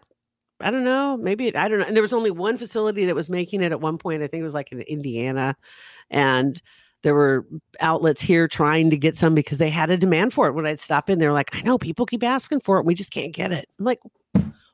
I 0.60 0.72
don't 0.72 0.84
know. 0.84 1.18
Maybe 1.18 1.48
it, 1.48 1.56
I 1.56 1.68
don't 1.68 1.80
know. 1.80 1.86
And 1.86 1.96
there 1.96 2.04
was 2.04 2.14
only 2.14 2.32
one 2.32 2.58
facility 2.58 3.06
that 3.06 3.16
was 3.16 3.30
making 3.30 3.62
it 3.62 3.72
at 3.72 3.82
one 3.82 3.98
point. 3.98 4.24
I 4.24 4.28
think 4.28 4.42
it 4.42 4.44
was 4.44 4.54
like 4.54 4.72
in 4.72 4.82
Indiana. 4.82 5.56
And 6.10 6.62
there 7.04 7.14
were 7.14 7.46
outlets 7.80 8.22
here 8.22 8.48
trying 8.48 8.90
to 8.90 8.98
get 8.98 9.16
some 9.16 9.36
because 9.36 9.58
they 9.58 9.70
had 9.70 9.90
a 9.92 9.98
demand 9.98 10.34
for 10.34 10.48
it. 10.48 10.54
When 10.54 10.66
I'd 10.66 10.80
stop 10.80 11.10
in, 11.10 11.20
they're 11.20 11.34
like, 11.34 11.56
I 11.56 11.62
know 11.62 11.78
people 11.78 12.06
keep 12.06 12.24
asking 12.24 12.62
for 12.62 12.80
it. 12.80 12.86
We 12.86 12.96
just 12.96 13.12
can't 13.12 13.34
get 13.34 13.52
it. 13.52 13.70
I'm 13.80 13.86
like, 13.86 14.00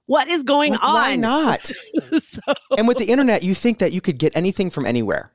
What 0.05 0.27
is 0.27 0.43
going 0.43 0.75
on? 0.75 0.93
Why 0.93 1.15
not? 1.15 1.71
so 2.19 2.41
and 2.77 2.87
with 2.87 2.97
the 2.97 3.05
internet, 3.05 3.43
you 3.43 3.53
think 3.53 3.79
that 3.79 3.93
you 3.93 4.01
could 4.01 4.17
get 4.17 4.35
anything 4.35 4.69
from 4.69 4.85
anywhere. 4.85 5.31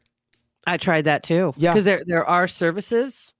I 0.66 0.76
tried 0.76 1.04
that 1.04 1.22
too. 1.22 1.54
Yeah. 1.56 1.72
Because 1.72 1.84
there 1.84 2.02
there 2.06 2.26
are 2.26 2.48
services 2.48 3.34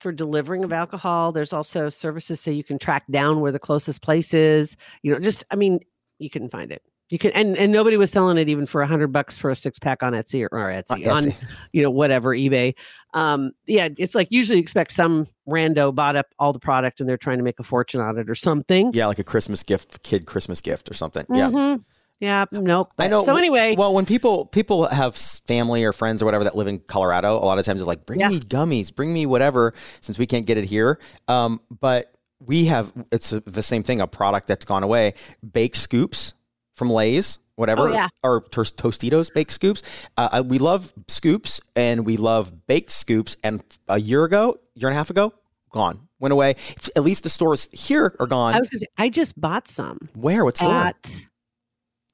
for 0.00 0.12
delivering 0.12 0.64
of 0.64 0.72
alcohol. 0.72 1.32
There's 1.32 1.52
also 1.52 1.90
services 1.90 2.40
so 2.40 2.50
you 2.50 2.64
can 2.64 2.78
track 2.78 3.04
down 3.10 3.40
where 3.40 3.52
the 3.52 3.58
closest 3.58 4.02
place 4.02 4.32
is. 4.32 4.76
You 5.02 5.12
know, 5.12 5.18
just 5.20 5.44
I 5.50 5.56
mean, 5.56 5.80
you 6.18 6.30
couldn't 6.30 6.50
find 6.50 6.72
it. 6.72 6.82
You 7.10 7.18
can 7.18 7.32
and, 7.32 7.56
and 7.58 7.72
nobody 7.72 7.96
was 7.96 8.10
selling 8.12 8.38
it 8.38 8.48
even 8.48 8.66
for 8.66 8.82
a 8.82 8.86
hundred 8.86 9.08
bucks 9.08 9.36
for 9.36 9.50
a 9.50 9.56
six 9.56 9.80
pack 9.80 10.02
on 10.04 10.12
Etsy 10.12 10.44
or, 10.44 10.56
or 10.56 10.68
Etsy, 10.70 11.06
On 11.08 11.26
on 11.26 11.32
you 11.72 11.82
know 11.82 11.90
whatever 11.90 12.30
eBay. 12.30 12.74
Um, 13.14 13.50
yeah, 13.66 13.88
it's 13.98 14.14
like 14.14 14.30
usually 14.30 14.60
expect 14.60 14.92
some 14.92 15.26
rando 15.48 15.92
bought 15.92 16.14
up 16.14 16.26
all 16.38 16.52
the 16.52 16.60
product 16.60 17.00
and 17.00 17.08
they're 17.08 17.16
trying 17.18 17.38
to 17.38 17.44
make 17.44 17.58
a 17.58 17.64
fortune 17.64 18.00
on 18.00 18.16
it 18.16 18.30
or 18.30 18.36
something. 18.36 18.92
Yeah, 18.94 19.06
like 19.06 19.18
a 19.18 19.24
Christmas 19.24 19.64
gift, 19.64 20.04
kid 20.04 20.24
Christmas 20.26 20.60
gift 20.60 20.88
or 20.88 20.94
something. 20.94 21.26
Yeah. 21.28 21.50
Mhm. 21.50 21.84
Yeah. 22.20 22.44
Nope. 22.52 22.92
I 22.98 23.08
know. 23.08 23.24
So 23.24 23.34
anyway, 23.36 23.74
well, 23.76 23.92
when 23.92 24.06
people 24.06 24.46
people 24.46 24.86
have 24.86 25.16
family 25.16 25.82
or 25.84 25.92
friends 25.92 26.22
or 26.22 26.26
whatever 26.26 26.44
that 26.44 26.54
live 26.54 26.68
in 26.68 26.78
Colorado, 26.78 27.34
a 27.36 27.42
lot 27.44 27.58
of 27.58 27.64
times 27.64 27.80
they're 27.80 27.86
like, 27.86 28.06
"Bring 28.06 28.20
Yeah. 28.20 28.28
me 28.28 28.38
gummies, 28.38 28.94
bring 28.94 29.12
me 29.12 29.26
whatever," 29.26 29.74
since 30.00 30.16
we 30.16 30.26
can't 30.26 30.46
get 30.46 30.58
it 30.58 30.64
here. 30.64 31.00
Um, 31.26 31.60
but 31.80 32.14
we 32.38 32.66
have 32.66 32.92
it's 33.10 33.30
the 33.30 33.62
same 33.64 33.82
thing. 33.82 34.00
A 34.00 34.06
product 34.06 34.46
that's 34.46 34.64
gone 34.64 34.82
away. 34.84 35.14
Baked 35.50 35.76
scoops 35.76 36.34
from 36.80 36.90
Lay's, 36.90 37.38
whatever, 37.56 37.90
Oh, 37.90 37.92
yeah. 37.92 38.08
or 38.24 38.40
Tos- 38.40 38.72
Tostitos 38.72 39.30
baked 39.32 39.50
scoops. 39.50 39.82
Uh, 40.16 40.42
we 40.46 40.56
love 40.56 40.94
scoops 41.08 41.60
and 41.76 42.06
we 42.06 42.16
love 42.16 42.66
baked 42.66 42.90
scoops. 42.90 43.36
And 43.44 43.62
a 43.86 44.00
year 44.00 44.24
ago, 44.24 44.58
year 44.74 44.88
and 44.88 44.94
a 44.94 44.96
half 44.96 45.10
ago, 45.10 45.34
gone, 45.72 46.08
went 46.20 46.32
away. 46.32 46.56
At 46.96 47.02
least 47.02 47.22
the 47.22 47.28
stores 47.28 47.68
here 47.70 48.16
are 48.18 48.26
gone. 48.26 48.54
I 48.54 48.58
was 48.58 48.70
gonna 48.70 48.80
say, 48.80 48.86
I 48.96 49.10
just 49.10 49.38
bought 49.38 49.68
some. 49.68 50.08
Where? 50.14 50.42
What 50.42 50.56
store? 50.56 50.72
at 50.72 51.26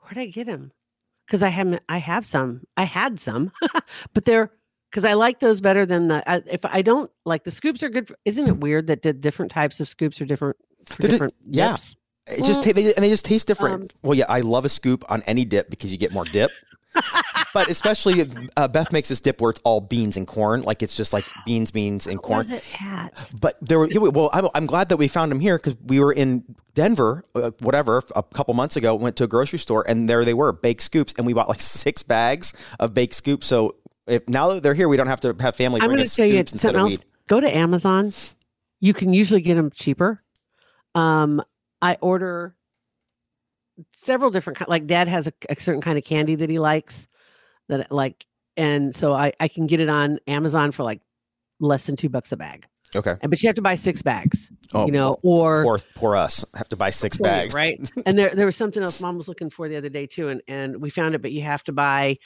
where'd 0.00 0.18
I 0.18 0.26
get 0.26 0.48
them? 0.48 0.72
Because 1.28 1.44
I 1.44 1.48
haven't. 1.48 1.80
I 1.88 1.98
have 1.98 2.26
some. 2.26 2.62
I 2.76 2.82
had 2.82 3.20
some, 3.20 3.52
but 4.14 4.24
they're 4.24 4.50
because 4.90 5.04
I 5.04 5.14
like 5.14 5.38
those 5.38 5.60
better 5.60 5.86
than 5.86 6.08
the. 6.08 6.28
I, 6.28 6.42
if 6.46 6.64
I 6.64 6.82
don't 6.82 7.08
like 7.24 7.44
the 7.44 7.52
scoops 7.52 7.84
are 7.84 7.88
good. 7.88 8.08
For, 8.08 8.16
isn't 8.24 8.48
it 8.48 8.56
weird 8.58 8.88
that 8.88 9.02
the 9.02 9.12
different 9.12 9.52
types 9.52 9.78
of 9.78 9.88
scoops 9.88 10.20
are 10.20 10.24
different? 10.24 10.56
Different 10.98 11.34
yeah. 11.46 11.70
dips? 11.70 11.94
It 12.26 12.44
just 12.44 12.62
Mm. 12.62 12.74
they, 12.74 12.94
and 12.94 13.04
they 13.04 13.08
just 13.08 13.24
taste 13.24 13.46
different. 13.46 13.74
Um, 13.74 13.88
well, 14.02 14.14
yeah, 14.14 14.26
I 14.28 14.40
love 14.40 14.64
a 14.64 14.68
scoop 14.68 15.04
on 15.08 15.22
any 15.22 15.44
dip 15.44 15.70
because 15.70 15.92
you 15.92 15.98
get 15.98 16.12
more 16.12 16.24
dip. 16.24 16.50
but 17.54 17.70
especially 17.70 18.20
if, 18.20 18.32
uh, 18.56 18.66
Beth 18.68 18.90
makes 18.90 19.08
this 19.08 19.20
dip 19.20 19.40
where 19.40 19.50
it's 19.50 19.60
all 19.64 19.80
beans 19.80 20.16
and 20.16 20.26
corn, 20.26 20.62
like 20.62 20.82
it's 20.82 20.94
just 20.94 21.12
like 21.12 21.24
beans, 21.44 21.70
beans, 21.70 22.06
and 22.06 22.20
corn. 22.20 22.38
Was 22.38 22.50
it 22.50 22.64
at? 22.82 23.30
But 23.40 23.56
there 23.60 23.78
were 23.78 23.88
well, 24.10 24.30
I'm, 24.32 24.48
I'm 24.54 24.66
glad 24.66 24.88
that 24.88 24.96
we 24.96 25.08
found 25.08 25.30
them 25.30 25.40
here 25.40 25.58
because 25.58 25.76
we 25.84 26.00
were 26.00 26.12
in 26.12 26.44
Denver, 26.74 27.22
uh, 27.34 27.50
whatever, 27.60 28.02
a 28.14 28.22
couple 28.22 28.54
months 28.54 28.76
ago. 28.76 28.94
Went 28.94 29.16
to 29.16 29.24
a 29.24 29.28
grocery 29.28 29.58
store 29.58 29.84
and 29.88 30.08
there 30.08 30.24
they 30.24 30.34
were, 30.34 30.52
baked 30.52 30.82
scoops, 30.82 31.14
and 31.16 31.26
we 31.26 31.32
bought 31.32 31.48
like 31.48 31.60
six 31.60 32.02
bags 32.02 32.54
of 32.80 32.94
baked 32.94 33.14
scoops. 33.14 33.46
So 33.46 33.76
if 34.06 34.28
now 34.28 34.48
that 34.54 34.62
they're 34.62 34.74
here, 34.74 34.88
we 34.88 34.96
don't 34.96 35.08
have 35.08 35.20
to 35.20 35.36
have 35.40 35.56
family 35.56 35.80
I'm 35.80 35.90
going 35.90 36.04
to 36.04 36.10
tell 36.10 36.26
you 36.26 36.44
something 36.46 36.76
else. 36.76 36.98
Go 37.28 37.40
to 37.40 37.56
Amazon. 37.56 38.12
You 38.80 38.94
can 38.94 39.12
usually 39.12 39.40
get 39.40 39.54
them 39.54 39.70
cheaper. 39.70 40.22
Um, 40.94 41.42
I 41.82 41.96
order 42.00 42.54
several 43.92 44.30
different 44.30 44.58
ki- 44.58 44.64
like 44.68 44.86
dad 44.86 45.08
has 45.08 45.26
a, 45.26 45.32
a 45.50 45.60
certain 45.60 45.82
kind 45.82 45.98
of 45.98 46.04
candy 46.04 46.34
that 46.36 46.48
he 46.48 46.58
likes 46.58 47.08
that 47.68 47.90
like 47.92 48.24
and 48.56 48.96
so 48.96 49.12
I, 49.12 49.32
I 49.38 49.48
can 49.48 49.66
get 49.66 49.80
it 49.80 49.88
on 49.90 50.18
Amazon 50.26 50.72
for 50.72 50.82
like 50.82 51.02
less 51.60 51.84
than 51.84 51.96
two 51.96 52.08
bucks 52.08 52.32
a 52.32 52.36
bag. 52.36 52.66
Okay, 52.94 53.14
And 53.20 53.28
but 53.30 53.42
you 53.42 53.48
have 53.48 53.56
to 53.56 53.62
buy 53.62 53.74
six 53.74 54.00
bags. 54.00 54.48
Oh, 54.72 54.86
you 54.86 54.92
know, 54.92 55.18
or 55.22 55.64
poor 55.64 55.78
poor 55.94 56.16
us 56.16 56.44
have 56.54 56.68
to 56.70 56.76
buy 56.76 56.88
six 56.90 57.18
Right, 57.20 57.52
bags. 57.52 57.54
right? 57.54 57.90
and 58.06 58.18
there 58.18 58.34
there 58.34 58.46
was 58.46 58.56
something 58.56 58.82
else 58.82 59.00
mom 59.00 59.18
was 59.18 59.28
looking 59.28 59.50
for 59.50 59.68
the 59.68 59.76
other 59.76 59.88
day 59.90 60.06
too, 60.06 60.28
and 60.28 60.40
and 60.48 60.80
we 60.80 60.88
found 60.88 61.14
it, 61.14 61.20
but 61.20 61.32
you 61.32 61.42
have 61.42 61.62
to 61.64 61.72
buy. 61.72 62.16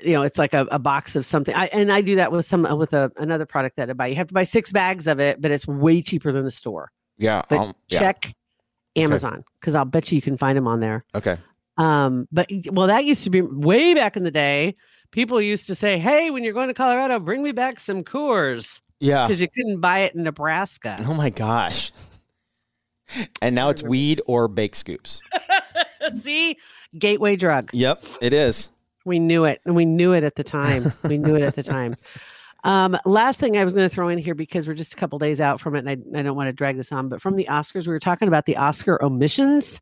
You 0.00 0.12
know, 0.12 0.22
it's 0.22 0.38
like 0.38 0.54
a, 0.54 0.66
a 0.70 0.78
box 0.78 1.16
of 1.16 1.26
something. 1.26 1.54
I 1.54 1.66
and 1.66 1.92
I 1.92 2.00
do 2.00 2.14
that 2.14 2.30
with 2.32 2.46
some 2.46 2.62
with 2.78 2.94
a 2.94 3.10
another 3.16 3.44
product 3.44 3.76
that 3.76 3.90
I 3.90 3.92
buy. 3.92 4.06
You 4.06 4.14
have 4.16 4.28
to 4.28 4.34
buy 4.34 4.44
six 4.44 4.70
bags 4.72 5.06
of 5.08 5.18
it, 5.20 5.40
but 5.40 5.50
it's 5.50 5.66
way 5.66 6.00
cheaper 6.00 6.30
than 6.32 6.44
the 6.44 6.50
store. 6.52 6.92
Yeah, 7.18 7.42
But 7.50 7.58
um, 7.58 7.74
yeah. 7.88 7.98
Amazon 9.02 9.44
because 9.60 9.74
I'll 9.74 9.84
bet 9.84 10.10
you 10.10 10.16
you 10.16 10.22
can 10.22 10.36
find 10.36 10.56
them 10.56 10.66
on 10.66 10.80
there. 10.80 11.04
Okay. 11.14 11.36
Um, 11.78 12.28
but 12.30 12.50
well, 12.70 12.86
that 12.86 13.04
used 13.04 13.24
to 13.24 13.30
be 13.30 13.40
way 13.40 13.94
back 13.94 14.16
in 14.16 14.24
the 14.24 14.30
day. 14.30 14.76
People 15.12 15.40
used 15.40 15.66
to 15.66 15.74
say, 15.74 15.98
"Hey, 15.98 16.30
when 16.30 16.44
you're 16.44 16.52
going 16.52 16.68
to 16.68 16.74
Colorado, 16.74 17.18
bring 17.18 17.42
me 17.42 17.52
back 17.52 17.80
some 17.80 18.04
Coors," 18.04 18.80
Yeah. 19.00 19.26
because 19.26 19.40
you 19.40 19.48
couldn't 19.48 19.80
buy 19.80 20.00
it 20.00 20.14
in 20.14 20.22
Nebraska. 20.22 20.96
Oh 21.06 21.14
my 21.14 21.30
gosh. 21.30 21.90
And 23.42 23.54
now 23.54 23.70
it's 23.70 23.82
weed 23.82 24.20
or 24.26 24.46
bake 24.46 24.76
scoops. 24.76 25.20
See, 26.20 26.56
gateway 26.96 27.34
drug. 27.36 27.70
Yep, 27.72 28.04
it 28.22 28.32
is. 28.32 28.70
We 29.04 29.18
knew 29.18 29.44
it, 29.44 29.60
and 29.64 29.74
we 29.74 29.84
knew 29.84 30.12
it 30.12 30.22
at 30.22 30.36
the 30.36 30.44
time. 30.44 30.92
We 31.04 31.18
knew 31.18 31.34
it 31.34 31.42
at 31.42 31.56
the 31.56 31.62
time. 31.62 31.96
Um, 32.64 32.98
last 33.04 33.40
thing 33.40 33.56
I 33.56 33.64
was 33.64 33.72
going 33.72 33.88
to 33.88 33.94
throw 33.94 34.08
in 34.08 34.18
here 34.18 34.34
because 34.34 34.68
we're 34.68 34.74
just 34.74 34.92
a 34.92 34.96
couple 34.96 35.18
days 35.18 35.40
out 35.40 35.60
from 35.60 35.74
it, 35.76 35.86
and 35.86 35.88
I, 35.88 36.18
I 36.18 36.22
don't 36.22 36.36
want 36.36 36.48
to 36.48 36.52
drag 36.52 36.76
this 36.76 36.92
on. 36.92 37.08
But 37.08 37.22
from 37.22 37.36
the 37.36 37.46
Oscars, 37.50 37.86
we 37.86 37.92
were 37.92 38.00
talking 38.00 38.28
about 38.28 38.46
the 38.46 38.56
Oscar 38.56 39.02
omissions 39.02 39.80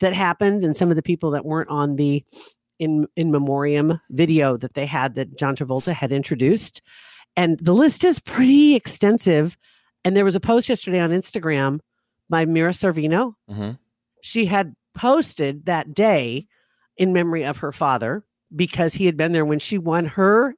that 0.00 0.12
happened, 0.12 0.64
and 0.64 0.76
some 0.76 0.90
of 0.90 0.96
the 0.96 1.02
people 1.02 1.30
that 1.32 1.44
weren't 1.44 1.70
on 1.70 1.96
the 1.96 2.24
in 2.78 3.06
in 3.16 3.30
memoriam 3.30 4.00
video 4.10 4.56
that 4.56 4.74
they 4.74 4.86
had 4.86 5.14
that 5.14 5.38
John 5.38 5.54
Travolta 5.54 5.92
had 5.92 6.12
introduced, 6.12 6.82
and 7.36 7.58
the 7.60 7.74
list 7.74 8.02
is 8.04 8.18
pretty 8.18 8.74
extensive. 8.74 9.56
And 10.04 10.16
there 10.16 10.24
was 10.24 10.34
a 10.34 10.40
post 10.40 10.68
yesterday 10.68 10.98
on 10.98 11.10
Instagram 11.10 11.78
by 12.28 12.44
Mira 12.44 12.72
Sorvino, 12.72 13.34
Mhm. 13.48 13.78
she 14.22 14.46
had 14.46 14.74
posted 14.94 15.66
that 15.66 15.94
day 15.94 16.48
in 16.96 17.12
memory 17.12 17.44
of 17.44 17.58
her 17.58 17.70
father 17.70 18.24
because 18.56 18.94
he 18.94 19.06
had 19.06 19.16
been 19.16 19.32
there 19.32 19.44
when 19.44 19.58
she 19.60 19.78
won 19.78 20.04
her 20.06 20.56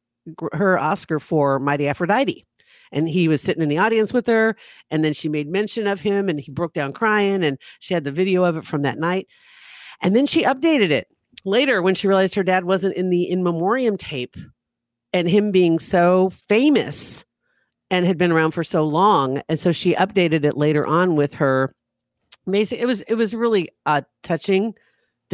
her 0.53 0.79
Oscar 0.79 1.19
for 1.19 1.59
Mighty 1.59 1.89
Aphrodite. 1.89 2.45
And 2.93 3.09
he 3.09 3.29
was 3.29 3.43
sitting 3.43 3.63
in 3.63 3.69
the 3.69 3.79
audience 3.79 4.13
with 4.13 4.27
her, 4.27 4.57
and 4.91 5.05
then 5.05 5.13
she 5.13 5.29
made 5.29 5.49
mention 5.49 5.87
of 5.87 6.01
him, 6.01 6.29
and 6.29 6.39
he 6.39 6.53
broke 6.53 6.75
down 6.75 6.93
crying, 6.93 7.43
and 7.43 7.59
she 7.81 7.93
had 7.93 8.05
the 8.05 8.13
video 8.13 8.45
of 8.45 8.57
it 8.57 8.65
from 8.65 8.83
that 8.83 8.99
night. 8.99 9.27
And 10.01 10.15
then 10.15 10.27
she 10.27 10.45
updated 10.45 10.91
it 10.91 11.09
later 11.45 11.83
when 11.83 11.95
she 11.95 12.07
realized 12.07 12.35
her 12.35 12.45
dad 12.45 12.65
wasn't 12.65 12.95
in 12.95 13.11
the 13.11 13.29
in 13.29 13.43
memoriam 13.43 13.97
tape, 13.97 14.37
and 15.13 15.29
him 15.29 15.51
being 15.51 15.79
so 15.79 16.31
famous 16.49 17.25
and 17.91 18.07
had 18.07 18.19
been 18.19 18.33
around 18.33 18.53
for 18.53 18.65
so 18.65 18.85
long, 18.85 19.43
and 19.49 19.59
so 19.59 19.73
she 19.73 19.95
updated 19.95 20.45
it 20.45 20.57
later 20.57 20.87
on 20.87 21.17
with 21.17 21.35
her. 21.35 21.75
Basically, 22.49 22.83
it 22.83 22.87
was 22.87 23.01
it 23.03 23.15
was 23.15 23.35
really 23.35 23.71
a 23.87 24.05
touching 24.23 24.75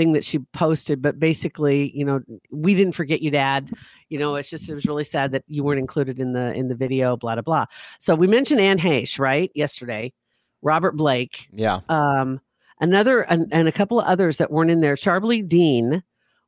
thing 0.00 0.12
that 0.14 0.24
she 0.24 0.38
posted, 0.54 1.02
but 1.02 1.18
basically, 1.18 1.90
you 1.94 2.04
know, 2.06 2.20
we 2.50 2.74
didn't 2.74 2.94
forget 2.94 3.20
you, 3.20 3.30
Dad. 3.30 3.70
You 4.08 4.18
know, 4.18 4.34
it's 4.36 4.48
just 4.48 4.68
it 4.68 4.74
was 4.74 4.86
really 4.86 5.04
sad 5.04 5.32
that 5.32 5.44
you 5.46 5.62
weren't 5.62 5.78
included 5.78 6.18
in 6.18 6.32
the 6.32 6.52
in 6.54 6.68
the 6.68 6.74
video. 6.74 7.16
Blah 7.18 7.34
blah 7.34 7.42
blah. 7.42 7.66
So 7.98 8.14
we 8.14 8.26
mentioned 8.26 8.60
Anne 8.60 8.78
Heche, 8.78 9.18
right? 9.18 9.50
Yesterday, 9.54 10.12
Robert 10.62 10.96
Blake, 10.96 11.48
Yeah. 11.52 11.80
um, 11.90 12.40
another 12.80 13.20
and, 13.22 13.46
and 13.52 13.68
a 13.68 13.72
couple 13.72 14.00
of 14.00 14.06
others 14.06 14.38
that 14.38 14.50
weren't 14.50 14.70
in 14.70 14.80
there. 14.80 14.96
Charlbi 14.96 15.42
Dean, 15.42 16.02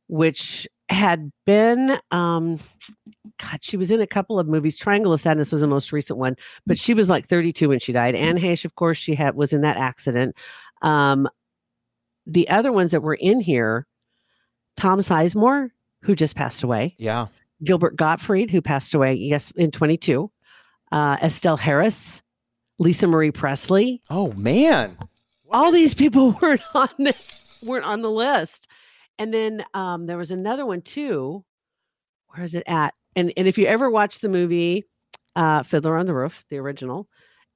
which 0.08 0.66
had 0.88 1.30
been, 1.46 1.98
um, 2.10 2.58
God, 3.38 3.58
she 3.62 3.76
was 3.76 3.90
in 3.90 4.00
a 4.00 4.06
couple 4.06 4.38
of 4.38 4.46
movies. 4.48 4.78
Triangle 4.78 5.12
of 5.12 5.20
Sadness 5.20 5.52
was 5.52 5.60
the 5.60 5.66
most 5.66 5.92
recent 5.92 6.18
one, 6.18 6.36
but 6.66 6.78
she 6.78 6.94
was 6.94 7.08
like 7.08 7.28
32 7.28 7.68
when 7.68 7.78
she 7.80 7.92
died. 7.92 8.14
Anne 8.14 8.38
Heche, 8.38 8.64
of 8.64 8.74
course, 8.74 8.98
she 8.98 9.14
had 9.14 9.34
was 9.34 9.52
in 9.52 9.60
that 9.62 9.76
accident. 9.76 10.36
Um, 10.82 11.28
the 12.26 12.48
other 12.48 12.72
ones 12.72 12.90
that 12.92 13.02
were 13.02 13.14
in 13.14 13.40
here, 13.40 13.86
Tom 14.76 15.00
Sizemore, 15.00 15.70
who 16.02 16.14
just 16.14 16.36
passed 16.36 16.62
away. 16.62 16.94
Yeah. 16.98 17.26
Gilbert 17.64 17.96
Gottfried, 17.96 18.50
who 18.50 18.60
passed 18.60 18.94
away, 18.94 19.14
yes, 19.14 19.50
in 19.52 19.70
22. 19.70 20.30
Uh, 20.90 21.16
Estelle 21.22 21.56
Harris, 21.56 22.20
Lisa 22.78 23.06
Marie 23.06 23.30
Presley, 23.30 24.02
Oh 24.10 24.32
man. 24.32 24.96
all 25.50 25.70
these 25.70 25.94
people 25.94 26.32
weren't 26.42 26.62
on 26.74 26.88
this 26.98 27.60
weren't 27.64 27.84
on 27.84 28.02
the 28.02 28.10
list 28.10 28.66
and 29.20 29.32
then 29.32 29.64
um 29.72 30.06
there 30.06 30.16
was 30.18 30.32
another 30.32 30.66
one 30.66 30.80
too 30.82 31.44
where 32.28 32.42
is 32.44 32.54
it 32.54 32.64
at 32.66 32.92
and 33.14 33.32
and 33.36 33.46
if 33.46 33.56
you 33.56 33.66
ever 33.66 33.88
watch 33.88 34.18
the 34.18 34.28
movie 34.28 34.84
uh 35.36 35.62
fiddler 35.62 35.96
on 35.96 36.06
the 36.06 36.12
roof 36.14 36.44
the 36.50 36.58
original 36.58 37.06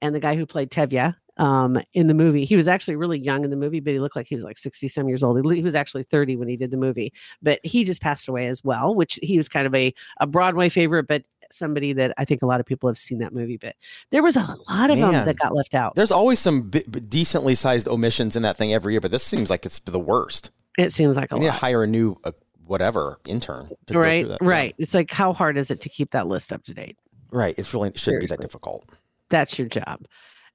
and 0.01 0.15
the 0.15 0.21
guy 0.21 0.37
who 0.37 0.47
played 0.47 0.71
Tevye 0.71 1.13
um 1.38 1.79
in 1.92 2.07
the 2.07 2.14
movie 2.14 2.44
he 2.44 2.57
was 2.57 2.66
actually 2.68 2.96
really 2.96 3.18
young 3.18 3.44
in 3.44 3.51
the 3.51 3.57
movie 3.57 3.81
but 3.81 3.92
he 3.92 3.99
looked 4.01 4.16
like 4.16 4.27
he 4.27 4.35
was 4.35 4.44
like 4.44 4.57
60 4.57 4.88
some 4.88 5.09
years 5.09 5.22
old 5.22 5.37
he 5.53 5.62
was 5.62 5.75
actually 5.75 6.03
30 6.05 6.37
when 6.37 6.49
he 6.49 6.57
did 6.57 6.70
the 6.70 6.77
movie 6.77 7.12
but 7.42 7.61
he 7.62 7.85
just 7.85 8.01
passed 8.01 8.27
away 8.29 8.46
as 8.46 8.64
well 8.64 8.94
which 8.94 9.18
he 9.22 9.37
was 9.37 9.49
kind 9.49 9.66
of 9.66 9.75
a 9.75 9.92
a 10.20 10.27
broadway 10.27 10.68
favorite 10.68 11.07
but 11.07 11.22
somebody 11.53 11.92
that 11.92 12.12
i 12.18 12.25
think 12.25 12.42
a 12.42 12.46
lot 12.46 12.59
of 12.59 12.66
people 12.66 12.88
have 12.88 12.99
seen 12.99 13.18
that 13.18 13.33
movie 13.35 13.57
but 13.57 13.77
there 14.11 14.22
was 14.22 14.37
a 14.37 14.57
lot 14.68 14.90
of 14.90 14.99
them 14.99 15.12
that 15.27 15.38
got 15.38 15.55
left 15.55 15.75
out 15.75 15.94
There's 15.94 16.11
always 16.11 16.38
some 16.40 16.70
bi- 16.70 16.81
decently 17.09 17.55
sized 17.55 17.87
omissions 17.87 18.35
in 18.35 18.42
that 18.42 18.57
thing 18.57 18.72
every 18.72 18.94
year, 18.94 19.01
but 19.01 19.11
this 19.11 19.22
seems 19.22 19.49
like 19.51 19.64
it's 19.66 19.79
the 19.81 20.01
worst. 20.01 20.51
it 20.79 20.92
seems 20.92 21.16
like 21.16 21.31
a 21.33 21.35
We 21.37 21.40
need 21.42 21.46
lot 21.49 21.53
to 21.55 21.61
hire 21.61 21.83
a 21.83 21.87
new 21.87 22.16
uh, 22.25 22.33
whatever 22.66 23.20
intern. 23.27 23.70
Right 23.90 24.27
that. 24.27 24.38
Yeah. 24.42 24.49
right 24.49 24.75
it's 24.79 24.92
like 24.94 25.11
how 25.11 25.33
hard 25.33 25.57
is 25.57 25.70
it 25.70 25.81
to 25.83 25.88
keep 25.88 26.11
that 26.12 26.27
list 26.27 26.53
up 26.53 26.64
to 26.64 26.75
date 26.75 26.96
Right. 27.31 27.55
It's 27.59 27.75
really 27.75 27.88
it 27.90 27.99
shouldn't 27.99 28.22
be 28.22 28.27
that 28.29 28.40
difficult. 28.40 28.90
that's 29.29 29.59
your 29.59 29.68
job 29.68 30.07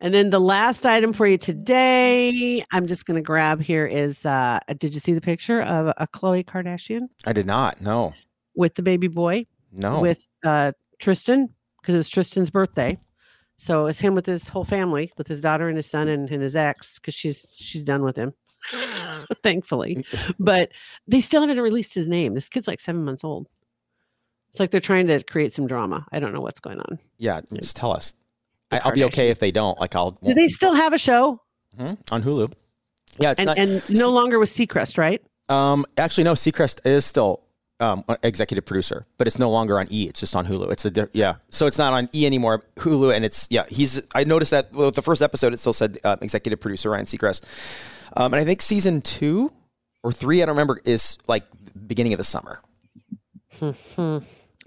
And 0.04 0.14
then 0.14 0.32
the 0.32 0.40
last 0.40 0.86
item 0.86 1.14
for 1.14 1.28
you 1.28 1.38
today, 1.38 2.64
I'm 2.72 2.88
just 2.88 3.06
going 3.06 3.16
to 3.16 3.22
grab 3.22 3.62
here 3.62 3.86
is 3.86 4.26
uh, 4.26 4.60
did 4.80 4.94
you 4.94 5.00
see 5.00 5.14
the 5.14 5.22
picture 5.22 5.62
of 5.62 5.94
a 5.98 6.08
Khloe 6.08 6.44
Kardashian 6.44 7.08
I 7.26 7.34
did 7.34 7.46
not. 7.46 7.82
No. 7.82 8.14
with 8.56 8.74
the 8.76 8.82
baby 8.82 9.08
boy 9.08 9.46
No. 9.72 10.00
with 10.00 10.28
uh, 10.44 10.72
Tristan 11.00 11.50
because 11.82 11.94
it 11.96 12.00
was 12.00 12.10
Tristan's 12.10 12.50
birthday. 12.50 13.00
So 13.58 13.86
it's 13.86 14.00
him 14.00 14.16
with 14.16 14.26
his 14.26 14.48
whole 14.48 14.64
family, 14.66 15.12
with 15.20 15.28
his 15.28 15.40
daughter 15.40 15.68
and 15.68 15.78
his 15.78 15.86
son 15.86 16.08
and, 16.08 16.28
and 16.32 16.42
his 16.42 16.56
ex, 16.56 16.98
because 16.98 17.14
she's 17.14 17.46
she's 17.56 17.84
done 17.84 18.02
with 18.02 18.16
him, 18.16 18.34
thankfully. 19.44 20.04
But 20.40 20.72
they 21.08 21.22
still 21.22 21.42
haven't 21.42 21.60
released 21.60 21.94
his 21.94 22.10
name. 22.10 22.34
This 22.34 22.50
kid's 22.50 22.68
like 22.68 22.80
seven 22.80 23.04
months 23.06 23.24
old. 23.24 23.48
It's 24.50 24.60
like 24.60 24.72
they're 24.72 24.82
trying 24.82 25.06
to 25.08 25.22
create 25.24 25.54
some 25.54 25.68
drama. 25.68 26.08
I 26.12 26.20
don't 26.20 26.34
know 26.34 26.42
what's 26.42 26.60
going 26.60 26.80
on. 26.80 26.98
yeah. 27.20 27.42
Just 27.54 27.76
tell 27.78 27.92
us. 27.94 28.16
I, 28.72 28.80
I'll 28.84 28.92
be 28.94 29.04
okay 29.06 29.30
if 29.30 29.40
they 29.40 29.52
don't. 29.52 29.80
Like 29.80 29.96
I'll 29.96 30.12
Do 30.12 30.34
they 30.34 30.48
still 30.48 30.74
have 30.74 30.94
a 30.94 30.98
show? 30.98 31.42
Mhm, 31.80 31.98
on 32.12 32.24
Hulu. 32.24 32.52
Yeah. 33.20 33.32
It's 33.32 33.40
And 33.40 33.48
not. 33.48 33.58
and 33.58 33.90
no 34.00 34.10
longer 34.10 34.40
with 34.40 34.50
Seacrest, 34.50 34.98
right? 34.98 35.22
Um, 35.50 35.86
actually, 35.98 36.24
no. 36.24 36.34
Seacrest 36.34 36.86
is 36.86 37.06
still 37.06 37.42
um, 37.82 38.04
executive 38.24 38.64
producer, 38.66 39.06
but 39.18 39.28
it's 39.28 39.40
no 39.40 39.50
longer 39.50 39.80
on 39.80 39.88
E. 39.90 40.08
It's 40.08 40.20
just 40.20 40.36
on 40.36 40.46
Hulu. 40.46 40.72
It's 40.72 40.86
a 40.86 41.10
yeah. 41.14 41.36
So 41.50 41.66
it's 41.68 41.78
not 41.78 41.92
on 41.94 42.08
E 42.14 42.26
anymore. 42.26 42.64
Hulu, 42.78 43.14
and 43.14 43.26
it's 43.26 43.48
yeah. 43.52 43.66
He's. 43.70 44.08
I 44.16 44.24
noticed 44.24 44.52
that 44.52 44.72
well, 44.74 44.92
the 44.92 45.02
first 45.02 45.22
episode 45.22 45.54
it 45.54 45.58
still 45.58 45.74
said 45.74 45.98
uh, 46.04 46.16
executive 46.22 46.60
producer 46.62 46.90
Ryan 46.92 47.06
Seacrest, 47.06 47.42
um, 48.16 48.34
and 48.34 48.40
I 48.42 48.46
think 48.46 48.62
season 48.62 49.02
two 49.02 49.52
or 50.04 50.12
three, 50.12 50.42
I 50.42 50.46
don't 50.46 50.56
remember, 50.56 50.80
is 50.86 51.18
like 51.28 51.44
beginning 51.88 52.14
of 52.14 52.18
the 52.18 52.24
summer. 52.24 52.62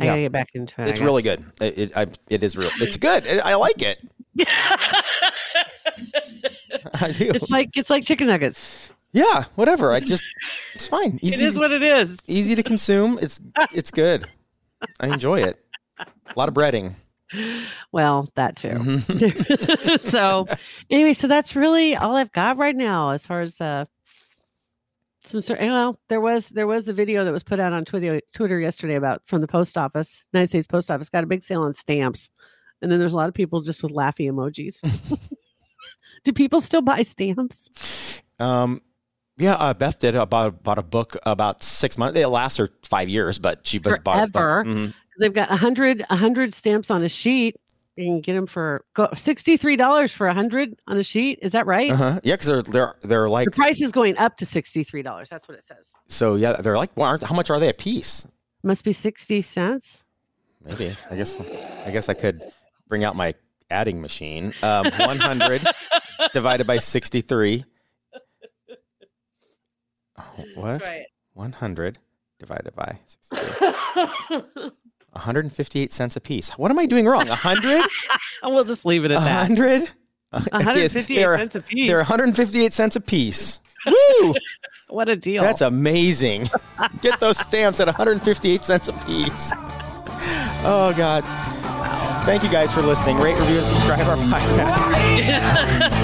I 0.01 0.05
Yeah. 0.05 0.11
gotta 0.11 0.21
get 0.23 0.33
back 0.33 0.51
into 0.55 0.83
it. 0.83 0.89
It's 0.89 1.01
really 1.01 1.23
good. 1.23 1.45
It, 1.61 1.79
it, 1.79 1.97
I, 1.97 2.07
it 2.29 2.43
is 2.43 2.57
real. 2.57 2.71
It's 2.81 2.97
good. 2.97 3.27
I 3.27 3.55
like 3.55 3.81
it. 3.83 4.01
I 6.95 7.13
do. 7.13 7.31
It's 7.35 7.51
like 7.51 7.77
it's 7.77 7.91
like 7.91 8.05
chicken 8.05 8.27
nuggets. 8.29 8.91
yeah. 9.13 9.45
Whatever. 9.55 9.93
I 9.93 10.01
just. 10.01 10.25
It's 10.75 10.87
fine. 10.87 11.19
Easy. 11.23 11.45
is 11.45 11.59
what 11.59 11.71
it 11.73 11.83
is. 11.83 12.19
easy 12.27 12.55
to 12.55 12.63
consume. 12.63 13.19
It's 13.23 13.41
it's 13.73 13.91
good. 13.91 14.25
I 15.01 15.09
enjoy 15.09 15.43
it. 15.43 15.59
A 15.99 16.07
lot 16.37 16.49
of 16.49 16.55
breading. 16.55 16.95
Well, 17.91 18.29
that 18.35 18.57
too. 18.57 18.69
Mhm. 18.69 20.01
so 20.01 20.47
anyway, 20.91 21.13
so 21.15 21.27
that's 21.27 21.57
really 21.57 21.97
all 21.97 22.17
I've 22.17 22.33
got 22.33 22.59
right 22.59 22.77
now 22.77 23.11
as 23.11 23.25
far 23.27 23.41
as 23.41 23.61
uh 23.61 23.87
some 25.25 25.41
sort 25.41 25.61
well, 25.61 25.99
there 26.09 26.21
was 26.21 26.49
there 26.51 26.67
was 26.67 26.85
the 26.85 26.93
video 26.93 27.25
that 27.25 27.33
was 27.33 27.43
put 27.43 27.61
out 27.61 27.73
on 27.73 27.85
Twitter 27.85 28.21
Twitter 28.35 28.61
yesterday 28.61 28.95
about 28.95 29.23
from 29.27 29.41
the 29.41 29.49
post 29.49 29.77
office, 29.79 30.25
United 30.33 30.49
States 30.49 30.67
Post 30.67 30.91
Office 30.91 31.09
got 31.09 31.25
a 31.25 31.27
big 31.27 31.43
sale 31.43 31.63
on 31.63 31.73
stamps. 31.73 32.31
And 32.83 32.93
then 32.93 32.99
there's 32.99 33.15
a 33.15 33.17
lot 33.17 33.29
of 33.29 33.35
people 33.35 33.63
just 33.63 33.83
with 33.83 33.93
laughy 33.93 34.31
emojis. 34.31 34.81
Do 36.25 36.33
people 36.33 36.61
still 36.61 36.83
buy 36.83 37.03
stamps? 37.03 37.71
Um, 38.39 38.83
yeah, 39.37 39.55
uh, 39.55 39.75
Beth 39.75 39.99
did 39.99 40.15
about 40.15 40.63
bought 40.63 40.79
a 40.79 40.83
book 40.83 41.17
about 41.25 41.63
six 41.63 41.99
months. 41.99 42.19
It 42.19 42.29
lasts 42.29 42.59
her 42.59 42.71
five 42.85 43.09
years, 43.09 43.39
but 43.39 43.67
she 43.67 43.79
was 43.79 43.99
bought. 43.99 44.33
Forever. 44.33 44.65
mhm. 44.65 44.95
They've 45.19 45.33
got 45.33 45.51
a 45.51 45.57
hundred 45.57 46.05
a 46.11 46.17
hundred 46.17 46.53
stamps 46.55 46.91
on 46.91 47.03
a 47.03 47.09
sheet. 47.09 47.57
You 47.97 48.07
can 48.07 48.21
get 48.21 48.35
them 48.35 48.47
for 48.47 48.85
go 48.95 49.09
sixty 49.15 49.57
three 49.57 49.77
dollars 49.77 50.11
for 50.11 50.27
a 50.27 50.35
hundred 50.35 50.75
on 50.89 50.97
a 50.97 51.05
sheet. 51.05 51.39
Is 51.43 51.53
that 51.53 51.65
right? 51.67 51.91
Uh-huh. 51.93 52.21
Yeah, 52.25 52.35
because 52.35 52.47
they're 52.49 52.63
they're 52.63 52.95
they're 53.03 53.29
like 53.29 53.45
The 53.45 53.51
price 53.53 53.81
is 53.81 53.93
going 53.93 54.19
up 54.19 54.37
to 54.39 54.47
sixty 54.47 54.83
three 54.83 55.03
dollars. 55.03 55.29
That's 55.31 55.47
what 55.49 55.57
it 55.57 55.65
says. 55.65 55.93
so. 56.09 56.35
Yeah, 56.35 56.55
they're 56.61 56.77
like 56.77 56.91
well, 56.97 57.09
aren't- 57.09 57.23
how 57.23 57.35
much 57.37 57.51
are 57.51 57.61
they 57.61 57.69
a 57.69 57.75
piece? 57.75 58.27
Must 58.65 58.83
be 58.83 58.93
sixty 58.93 59.43
cents. 59.43 60.03
Maybe 60.65 60.97
I 61.11 61.15
guess 61.15 61.37
I 61.87 61.91
guess 61.93 62.09
I 62.09 62.15
could 62.15 62.43
bring 62.89 63.05
out 63.05 63.15
my 63.15 63.35
adding 63.71 64.01
machine. 64.01 64.53
Um, 64.63 64.87
One 64.99 65.19
hundred 65.21 65.65
divided 66.33 66.67
by 66.67 66.79
sixty 66.79 67.21
three. 67.21 67.65
what? 70.55 70.83
One 71.35 71.53
hundred 71.53 71.99
divided 72.39 72.75
by 72.75 72.99
63. 73.07 74.71
158 75.15 75.93
cents 75.93 76.17
a 76.17 76.21
piece. 76.21 76.51
What 76.51 76.71
am 76.71 76.79
I 76.79 76.87
doing 76.87 77.07
wrong? 77.07 77.29
100? 77.29 77.85
we'll 78.45 78.65
just 78.65 78.85
leave 78.85 79.05
it 79.05 79.11
at 79.11 79.21
that. 79.21 79.49
100? 79.49 79.89
158 80.31 81.07
They're- 81.17 81.39
cents 81.39 81.55
a 81.55 81.61
piece. 81.61 81.89
They're 81.89 81.99
158 81.99 82.73
cents 82.73 82.97
a 82.97 83.01
piece. 83.01 83.61
Woo! 84.21 84.35
What 84.89 85.09
a 85.09 85.17
deal. 85.17 85.43
That's 85.43 85.61
amazing. 85.61 86.49
Get 87.03 87.19
those 87.21 87.39
stamps 87.39 87.81
at 87.81 87.87
158 87.87 88.65
cents 88.65 88.89
a 88.89 88.93
piece. 88.93 89.53
Oh, 90.67 90.95
God. 90.97 91.25
Thank 92.25 92.43
you 92.43 92.49
guys 92.51 92.73
for 92.73 92.81
listening. 92.81 93.19
Rate, 93.19 93.37
review, 93.39 93.59
and 93.59 93.67
subscribe 93.67 94.07
our 94.07 94.17
podcast. 94.17 95.95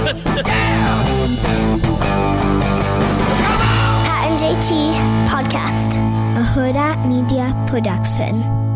Pat 2.91 4.25
and 4.31 4.41
JT 4.41 5.29
Podcast, 5.29 5.95
a 6.37 6.43
Hurrdat 6.43 7.07
Media 7.07 7.55
Production. 7.69 8.70